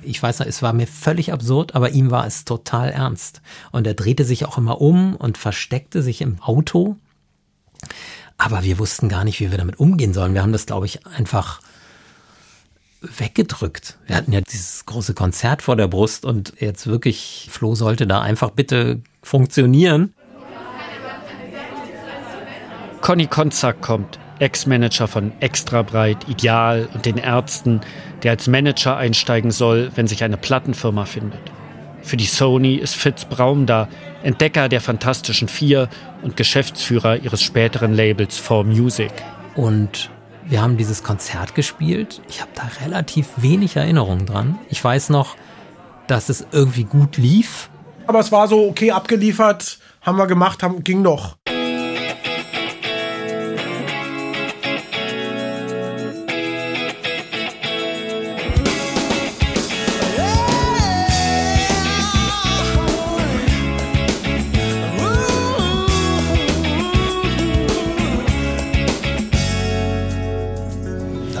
ich 0.01 0.21
weiß 0.21 0.39
noch, 0.39 0.47
es 0.47 0.61
war 0.61 0.73
mir 0.73 0.87
völlig 0.87 1.33
absurd, 1.33 1.75
aber 1.75 1.91
ihm 1.91 2.11
war 2.11 2.25
es 2.25 2.45
total 2.45 2.89
ernst. 2.89 3.41
Und 3.71 3.85
er 3.85 3.93
drehte 3.93 4.23
sich 4.23 4.45
auch 4.45 4.57
immer 4.57 4.79
um 4.81 5.15
und 5.15 5.37
versteckte 5.37 6.01
sich 6.01 6.21
im 6.21 6.41
Auto. 6.41 6.95
Aber 8.37 8.63
wir 8.63 8.79
wussten 8.79 9.09
gar 9.09 9.23
nicht, 9.23 9.39
wie 9.39 9.51
wir 9.51 9.57
damit 9.57 9.79
umgehen 9.79 10.13
sollen. 10.13 10.33
Wir 10.33 10.43
haben 10.43 10.53
das, 10.53 10.65
glaube 10.65 10.85
ich, 10.85 11.05
einfach 11.05 11.59
weggedrückt. 13.01 13.97
Wir 14.05 14.15
hatten 14.15 14.31
ja 14.31 14.41
dieses 14.41 14.85
große 14.85 15.13
Konzert 15.13 15.61
vor 15.61 15.75
der 15.75 15.87
Brust 15.87 16.25
und 16.25 16.53
jetzt 16.59 16.87
wirklich, 16.87 17.47
Flo 17.51 17.75
sollte 17.75 18.07
da 18.07 18.21
einfach 18.21 18.51
bitte 18.51 19.01
funktionieren. 19.21 20.13
Conny 23.07 23.27
Konzak 23.27 23.79
kommt, 23.79 24.19
Ex-Manager 24.39 25.07
von 25.07 25.31
Extra 25.39 25.81
Breit, 25.81 26.27
Ideal 26.27 26.89
und 26.93 27.05
den 27.05 27.17
Ärzten, 27.17 27.79
der 28.21 28.31
als 28.31 28.49
Manager 28.49 28.97
einsteigen 28.97 29.49
soll, 29.49 29.93
wenn 29.95 30.07
sich 30.07 30.25
eine 30.25 30.35
Plattenfirma 30.35 31.05
findet. 31.05 31.39
Für 32.01 32.17
die 32.17 32.25
Sony 32.25 32.75
ist 32.75 32.95
Fitz 32.95 33.23
Braum 33.23 33.65
da, 33.65 33.87
Entdecker 34.23 34.67
der 34.67 34.81
Fantastischen 34.81 35.47
Vier 35.47 35.87
und 36.21 36.35
Geschäftsführer 36.35 37.15
ihres 37.15 37.41
späteren 37.41 37.93
Labels 37.93 38.45
4Music. 38.45 39.13
Und 39.55 40.09
wir 40.43 40.61
haben 40.61 40.75
dieses 40.75 41.01
Konzert 41.01 41.55
gespielt. 41.55 42.21
Ich 42.27 42.41
habe 42.41 42.51
da 42.55 42.69
relativ 42.83 43.29
wenig 43.37 43.77
Erinnerung 43.77 44.25
dran. 44.25 44.59
Ich 44.67 44.83
weiß 44.83 45.11
noch, 45.11 45.37
dass 46.07 46.27
es 46.27 46.45
irgendwie 46.51 46.83
gut 46.83 47.15
lief. 47.15 47.69
Aber 48.05 48.19
es 48.19 48.33
war 48.33 48.49
so 48.49 48.67
okay 48.67 48.91
abgeliefert, 48.91 49.79
haben 50.01 50.17
wir 50.17 50.27
gemacht, 50.27 50.61
haben, 50.61 50.83
ging 50.83 51.05
doch. 51.05 51.36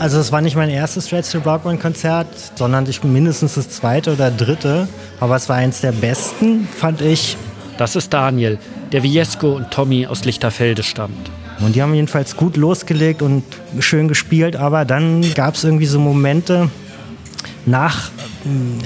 Also 0.07 0.21
es 0.21 0.31
war 0.31 0.39
nicht 0.39 0.55
mein 0.55 0.69
erstes 0.69 1.07
Stretch 1.07 1.35
Brockman 1.43 1.79
Konzert, 1.79 2.29
sondern 2.55 2.87
ich 2.87 3.03
mindestens 3.03 3.55
das 3.55 3.69
zweite 3.69 4.13
oder 4.13 4.31
dritte. 4.31 4.87
Aber 5.19 5.35
es 5.35 5.49
war 5.49 5.57
eins 5.57 5.81
der 5.81 5.91
besten, 5.91 6.65
fand 6.77 7.01
ich. 7.01 7.35
Das 7.77 7.97
ist 7.97 8.13
Daniel, 8.13 8.57
der 8.93 9.03
wie 9.03 9.09
Jesko 9.09 9.57
und 9.57 9.69
Tommy 9.69 10.07
aus 10.07 10.23
Lichterfelde 10.23 10.83
stammt. 10.83 11.29
Und 11.59 11.75
die 11.75 11.81
haben 11.81 11.93
jedenfalls 11.93 12.37
gut 12.37 12.55
losgelegt 12.55 13.21
und 13.21 13.43
schön 13.79 14.07
gespielt, 14.07 14.55
aber 14.55 14.85
dann 14.85 15.33
gab 15.33 15.55
es 15.55 15.65
irgendwie 15.65 15.87
so 15.87 15.99
Momente 15.99 16.69
nach, 17.65 18.09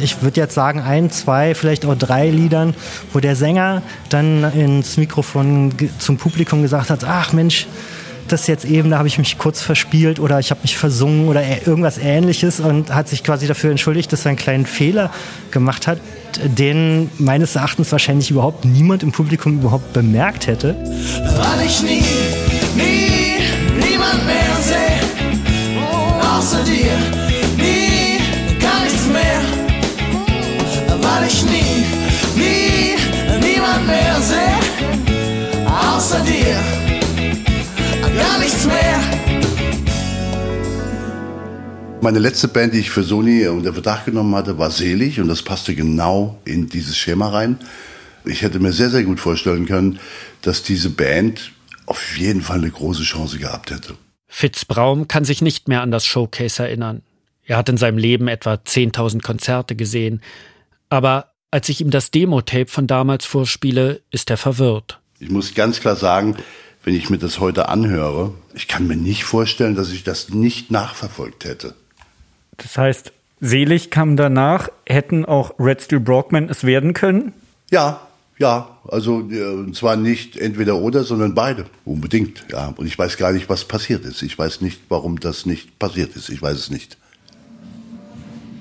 ich 0.02 0.24
würde 0.24 0.42
jetzt 0.42 0.56
sagen, 0.56 0.82
ein, 0.82 1.12
zwei, 1.12 1.54
vielleicht 1.54 1.86
auch 1.86 1.96
drei 1.96 2.32
Liedern, 2.32 2.74
wo 3.14 3.20
der 3.20 3.36
Sänger 3.36 3.84
dann 4.10 4.44
ins 4.56 4.98
Mikrofon 4.98 5.72
zum 6.00 6.18
Publikum 6.18 6.64
gesagt 6.64 6.90
hat, 6.90 7.04
ach 7.04 7.32
Mensch, 7.32 7.68
das 8.28 8.48
jetzt 8.48 8.66
eben, 8.66 8.90
da 8.90 8.98
habe 8.98 9.08
ich 9.08 9.18
mich 9.18 9.38
kurz 9.38 9.62
verspielt 9.62 10.20
oder 10.20 10.40
ich 10.40 10.52
habe 10.52 10.62
mich 10.62 10.78
versungen 10.78 11.28
oder 11.28 11.44
irgendwas 11.66 11.98
ähnliches 11.98 12.60
und 12.60 12.94
hat 12.94 13.08
sich 13.10 13.24
quasi 13.24 13.48
dafür 13.48 13.72
entschuldigt, 13.72 14.12
dass 14.12 14.26
er 14.26 14.30
einen 14.30 14.38
kleinen 14.38 14.66
Fehler 14.66 15.12
gemacht 15.52 15.88
hat, 15.88 16.00
den 16.44 17.10
meines 17.18 17.56
Erachtens 17.56 17.92
wahrscheinlich 17.92 18.32
überhaupt 18.32 18.66
niemand 18.66 19.04
im 19.04 19.12
Publikum 19.12 19.60
überhaupt 19.60 19.94
bemerkt 19.94 20.48
hätte. 20.48 20.76
Weil 20.76 21.66
ich 21.66 21.82
nie, 21.82 22.04
nie, 22.76 23.40
niemand 23.76 24.26
mehr 24.26 24.56
sehe, 24.62 25.82
außer 26.22 26.64
dir, 26.64 27.21
Meine 42.04 42.18
letzte 42.18 42.48
Band, 42.48 42.74
die 42.74 42.80
ich 42.80 42.90
für 42.90 43.04
Sony 43.04 43.46
unter 43.48 43.74
Verdacht 43.74 44.06
genommen 44.06 44.34
hatte, 44.34 44.58
war 44.58 44.72
Selig 44.72 45.20
und 45.22 45.28
das 45.28 45.44
passte 45.44 45.76
genau 45.76 46.42
in 46.46 46.68
dieses 46.68 46.98
Schema 46.98 47.30
rein. 47.30 47.60
Ich 48.26 48.42
hätte 48.42 48.60
mir 48.60 48.74
sehr, 48.74 48.90
sehr 48.90 49.04
gut 49.04 49.20
vorstellen 49.20 49.68
können, 49.68 50.00
dass 50.42 50.64
diese 50.64 50.90
Band 50.90 51.52
auf 51.86 52.18
jeden 52.18 52.42
Fall 52.42 52.58
eine 52.58 52.72
große 52.72 53.04
Chance 53.04 53.38
gehabt 53.38 53.70
hätte. 53.70 53.94
Fitz 54.28 54.66
Braum 54.66 55.08
kann 55.08 55.26
sich 55.26 55.44
nicht 55.44 55.68
mehr 55.68 55.84
an 55.84 55.92
das 55.92 56.04
Showcase 56.04 56.64
erinnern. 56.64 57.04
Er 57.46 57.58
hat 57.58 57.70
in 57.70 57.78
seinem 57.78 58.00
Leben 58.00 58.28
etwa 58.28 58.56
10.000 58.56 59.22
Konzerte 59.22 59.76
gesehen. 59.76 60.22
Aber 60.90 61.34
als 61.52 61.70
ich 61.70 61.82
ihm 61.82 61.92
das 61.92 62.10
Demo-Tape 62.10 62.68
von 62.68 62.88
damals 62.88 63.26
vorspiele, 63.26 64.02
ist 64.10 64.32
er 64.32 64.38
verwirrt. 64.38 65.00
Ich 65.20 65.30
muss 65.30 65.54
ganz 65.54 65.80
klar 65.80 65.96
sagen, 65.96 66.36
wenn 66.84 66.96
ich 66.96 67.12
mir 67.12 67.20
das 67.20 67.40
heute 67.40 67.70
anhöre, 67.70 68.34
ich 68.56 68.68
kann 68.68 68.88
mir 68.88 68.96
nicht 68.96 69.24
vorstellen, 69.24 69.76
dass 69.76 69.92
ich 69.92 70.04
das 70.04 70.30
nicht 70.30 70.72
nachverfolgt 70.72 71.46
hätte. 71.46 71.76
Das 72.62 72.78
heißt, 72.78 73.12
Selig 73.40 73.90
kam 73.90 74.16
danach, 74.16 74.70
hätten 74.88 75.26
auch 75.26 75.54
Red 75.60 75.82
Steel 75.82 76.00
Brockman 76.00 76.50
es 76.50 76.64
werden 76.64 76.94
können? 76.94 77.34
Ja, 77.72 78.02
ja, 78.38 78.78
also 78.88 79.16
und 79.16 79.76
zwar 79.76 79.96
nicht 79.96 80.38
entweder 80.38 80.78
oder, 80.78 81.04
sondern 81.04 81.36
beide. 81.36 81.66
Unbedingt, 81.86 82.46
ja. 82.52 82.74
Und 82.76 82.88
ich 82.88 82.98
weiß 82.98 83.18
gar 83.18 83.32
nicht, 83.32 83.50
was 83.50 83.66
passiert 83.66 84.06
ist. 84.06 84.22
Ich 84.22 84.38
weiß 84.38 84.62
nicht, 84.62 84.82
warum 84.90 85.20
das 85.20 85.46
nicht 85.46 85.78
passiert 85.80 86.16
ist. 86.16 86.30
Ich 86.30 86.42
weiß 86.42 86.58
es 86.58 86.72
nicht. 86.72 86.98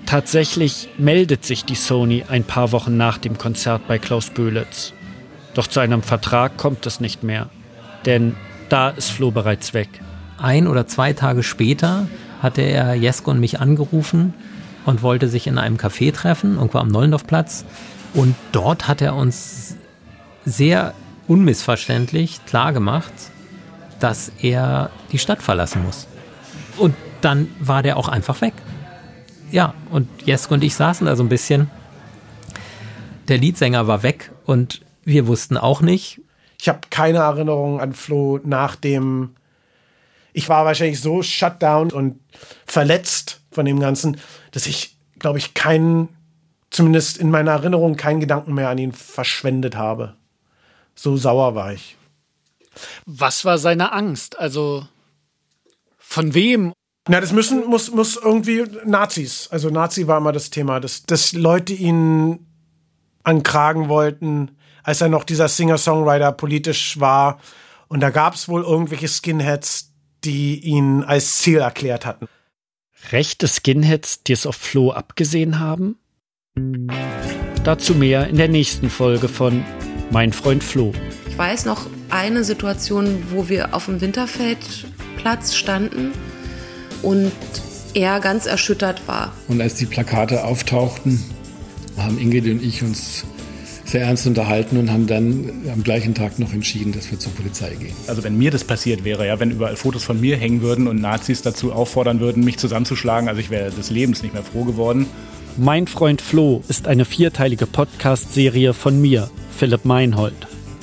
Tatsächlich 0.06 0.88
meldet 0.98 1.44
sich 1.44 1.64
die 1.64 1.76
Sony 1.76 2.24
ein 2.28 2.44
paar 2.44 2.72
Wochen 2.72 2.96
nach 2.96 3.18
dem 3.18 3.38
Konzert 3.38 3.86
bei 3.86 3.98
Klaus 3.98 4.30
Böhlitz. 4.30 4.92
Doch 5.54 5.66
zu 5.66 5.80
einem 5.80 6.02
Vertrag 6.02 6.56
kommt 6.56 6.86
es 6.86 7.00
nicht 7.00 7.22
mehr 7.22 7.48
denn 8.06 8.36
da 8.68 8.90
ist 8.90 9.10
Flo 9.10 9.30
bereits 9.30 9.74
weg. 9.74 9.88
Ein 10.38 10.66
oder 10.66 10.86
zwei 10.86 11.12
Tage 11.12 11.42
später 11.42 12.08
hatte 12.40 12.62
er 12.62 12.94
Jesko 12.94 13.30
und 13.30 13.40
mich 13.40 13.60
angerufen 13.60 14.34
und 14.86 15.02
wollte 15.02 15.28
sich 15.28 15.46
in 15.46 15.58
einem 15.58 15.76
Café 15.76 16.12
treffen, 16.12 16.56
irgendwo 16.56 16.78
am 16.78 16.88
Nollendorfplatz. 16.88 17.64
Und 18.14 18.34
dort 18.52 18.88
hat 18.88 19.00
er 19.02 19.14
uns 19.14 19.76
sehr 20.44 20.94
unmissverständlich 21.28 22.40
klargemacht, 22.46 23.12
dass 24.00 24.32
er 24.40 24.90
die 25.12 25.18
Stadt 25.18 25.42
verlassen 25.42 25.84
muss. 25.84 26.08
Und 26.76 26.94
dann 27.20 27.48
war 27.60 27.82
der 27.82 27.96
auch 27.96 28.08
einfach 28.08 28.40
weg. 28.40 28.54
Ja, 29.50 29.74
und 29.90 30.08
Jesko 30.24 30.54
und 30.54 30.64
ich 30.64 30.74
saßen 30.74 31.06
da 31.06 31.16
so 31.16 31.22
ein 31.22 31.28
bisschen. 31.28 31.70
Der 33.28 33.38
Leadsänger 33.38 33.86
war 33.86 34.02
weg 34.02 34.32
und 34.44 34.80
wir 35.04 35.26
wussten 35.26 35.56
auch 35.56 35.82
nicht, 35.82 36.20
ich 36.60 36.68
habe 36.68 36.80
keine 36.90 37.18
Erinnerung 37.18 37.80
an 37.80 37.94
Flo 37.94 38.38
nach 38.44 38.76
dem. 38.76 39.30
Ich 40.32 40.48
war 40.48 40.64
wahrscheinlich 40.64 41.00
so 41.00 41.22
shut 41.22 41.62
down 41.62 41.90
und 41.90 42.20
verletzt 42.66 43.40
von 43.50 43.64
dem 43.66 43.80
Ganzen, 43.80 44.18
dass 44.52 44.66
ich, 44.66 44.96
glaube 45.18 45.38
ich, 45.38 45.54
keinen, 45.54 46.08
zumindest 46.70 47.18
in 47.18 47.30
meiner 47.30 47.52
Erinnerung, 47.52 47.96
keinen 47.96 48.20
Gedanken 48.20 48.54
mehr 48.54 48.68
an 48.68 48.78
ihn 48.78 48.92
verschwendet 48.92 49.76
habe. 49.76 50.16
So 50.94 51.16
sauer 51.16 51.54
war 51.54 51.72
ich. 51.72 51.96
Was 53.06 53.44
war 53.44 53.58
seine 53.58 53.92
Angst? 53.92 54.38
Also 54.38 54.86
von 55.98 56.34
wem? 56.34 56.72
Na, 57.08 57.20
das 57.20 57.32
müssen, 57.32 57.66
muss, 57.66 57.90
muss 57.90 58.16
irgendwie 58.16 58.64
Nazis. 58.84 59.48
Also 59.50 59.70
Nazi 59.70 60.06
war 60.06 60.18
immer 60.18 60.32
das 60.32 60.50
Thema, 60.50 60.80
dass, 60.80 61.04
dass 61.04 61.32
Leute 61.32 61.72
ihn 61.72 62.46
ankragen 63.24 63.88
wollten, 63.88 64.56
als 64.82 65.00
er 65.00 65.08
noch 65.08 65.24
dieser 65.24 65.48
Singer-Songwriter 65.48 66.32
politisch 66.32 67.00
war. 67.00 67.40
Und 67.88 68.00
da 68.00 68.10
gab 68.10 68.34
es 68.34 68.48
wohl 68.48 68.62
irgendwelche 68.62 69.08
Skinheads, 69.08 69.89
die 70.24 70.60
ihn 70.60 71.02
als 71.02 71.38
Ziel 71.38 71.58
erklärt 71.58 72.06
hatten. 72.06 72.26
Rechte 73.12 73.48
Skinheads, 73.48 74.22
die 74.24 74.32
es 74.32 74.46
auf 74.46 74.56
Flo 74.56 74.92
abgesehen 74.92 75.58
haben? 75.58 75.96
Dazu 77.64 77.94
mehr 77.94 78.28
in 78.28 78.36
der 78.36 78.48
nächsten 78.48 78.90
Folge 78.90 79.28
von 79.28 79.64
Mein 80.10 80.32
Freund 80.32 80.62
Flo. 80.62 80.92
Ich 81.28 81.38
weiß 81.38 81.64
noch 81.64 81.86
eine 82.10 82.44
Situation, 82.44 83.22
wo 83.30 83.48
wir 83.48 83.74
auf 83.74 83.86
dem 83.86 84.00
Winterfeldplatz 84.00 85.54
standen 85.54 86.12
und 87.02 87.32
er 87.94 88.20
ganz 88.20 88.46
erschüttert 88.46 89.06
war. 89.08 89.32
Und 89.48 89.60
als 89.60 89.74
die 89.74 89.86
Plakate 89.86 90.44
auftauchten, 90.44 91.22
haben 91.96 92.18
Ingrid 92.18 92.44
und 92.44 92.62
ich 92.62 92.82
uns 92.82 93.24
sehr 93.90 94.02
ernst 94.02 94.26
unterhalten 94.26 94.76
und 94.76 94.90
haben 94.90 95.06
dann 95.06 95.50
am 95.72 95.82
gleichen 95.82 96.14
Tag 96.14 96.38
noch 96.38 96.52
entschieden, 96.52 96.92
dass 96.92 97.10
wir 97.10 97.18
zur 97.18 97.32
Polizei 97.32 97.74
gehen. 97.74 97.94
Also 98.06 98.22
wenn 98.22 98.38
mir 98.38 98.50
das 98.50 98.64
passiert 98.64 99.04
wäre, 99.04 99.26
ja, 99.26 99.40
wenn 99.40 99.50
überall 99.50 99.76
Fotos 99.76 100.04
von 100.04 100.20
mir 100.20 100.36
hängen 100.36 100.62
würden 100.62 100.86
und 100.86 101.00
Nazis 101.00 101.42
dazu 101.42 101.72
auffordern 101.72 102.20
würden, 102.20 102.44
mich 102.44 102.58
zusammenzuschlagen, 102.58 103.28
also 103.28 103.40
ich 103.40 103.50
wäre 103.50 103.70
des 103.70 103.90
Lebens 103.90 104.22
nicht 104.22 104.32
mehr 104.32 104.44
froh 104.44 104.64
geworden. 104.64 105.06
Mein 105.56 105.86
Freund 105.88 106.22
Flo 106.22 106.62
ist 106.68 106.86
eine 106.86 107.04
vierteilige 107.04 107.66
Podcast-Serie 107.66 108.72
von 108.72 109.00
mir, 109.00 109.28
Philipp 109.56 109.84
Meinhold. 109.84 110.34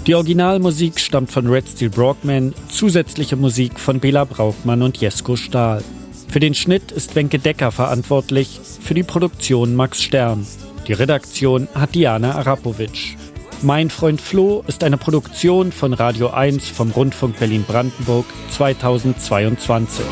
Die 0.05 0.15
Originalmusik 0.15 0.99
stammt 0.99 1.31
von 1.31 1.47
Red 1.47 1.67
Steel 1.69 1.89
Brockman, 1.89 2.53
zusätzliche 2.69 3.35
Musik 3.35 3.79
von 3.79 3.99
Bela 3.99 4.25
Brauchmann 4.25 4.81
und 4.81 4.97
Jesko 4.97 5.35
Stahl. 5.35 5.83
Für 6.29 6.39
den 6.39 6.53
Schnitt 6.53 6.91
ist 6.91 7.15
Wenke 7.15 7.39
Decker 7.39 7.71
verantwortlich, 7.71 8.59
für 8.81 8.93
die 8.93 9.03
Produktion 9.03 9.75
Max 9.75 10.03
Stern. 10.03 10.45
Die 10.87 10.93
Redaktion 10.93 11.67
hat 11.75 11.95
Diana 11.95 12.35
Arapovic. 12.35 13.17
Mein 13.61 13.89
Freund 13.89 14.21
Flo 14.21 14.63
ist 14.67 14.85
eine 14.85 14.95
Produktion 14.95 15.73
von 15.73 15.91
Radio 15.91 16.29
1 16.29 16.69
vom 16.69 16.91
Rundfunk 16.91 17.37
Berlin-Brandenburg 17.39 18.25
2022. 18.51 20.05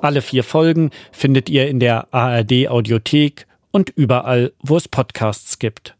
Alle 0.00 0.22
vier 0.22 0.42
Folgen 0.44 0.90
findet 1.12 1.50
ihr 1.50 1.68
in 1.68 1.80
der 1.80 2.14
ARD 2.14 2.68
Audiothek 2.68 3.46
und 3.72 3.90
überall, 3.90 4.52
wo 4.62 4.78
es 4.78 4.88
Podcasts 4.88 5.58
gibt. 5.58 5.97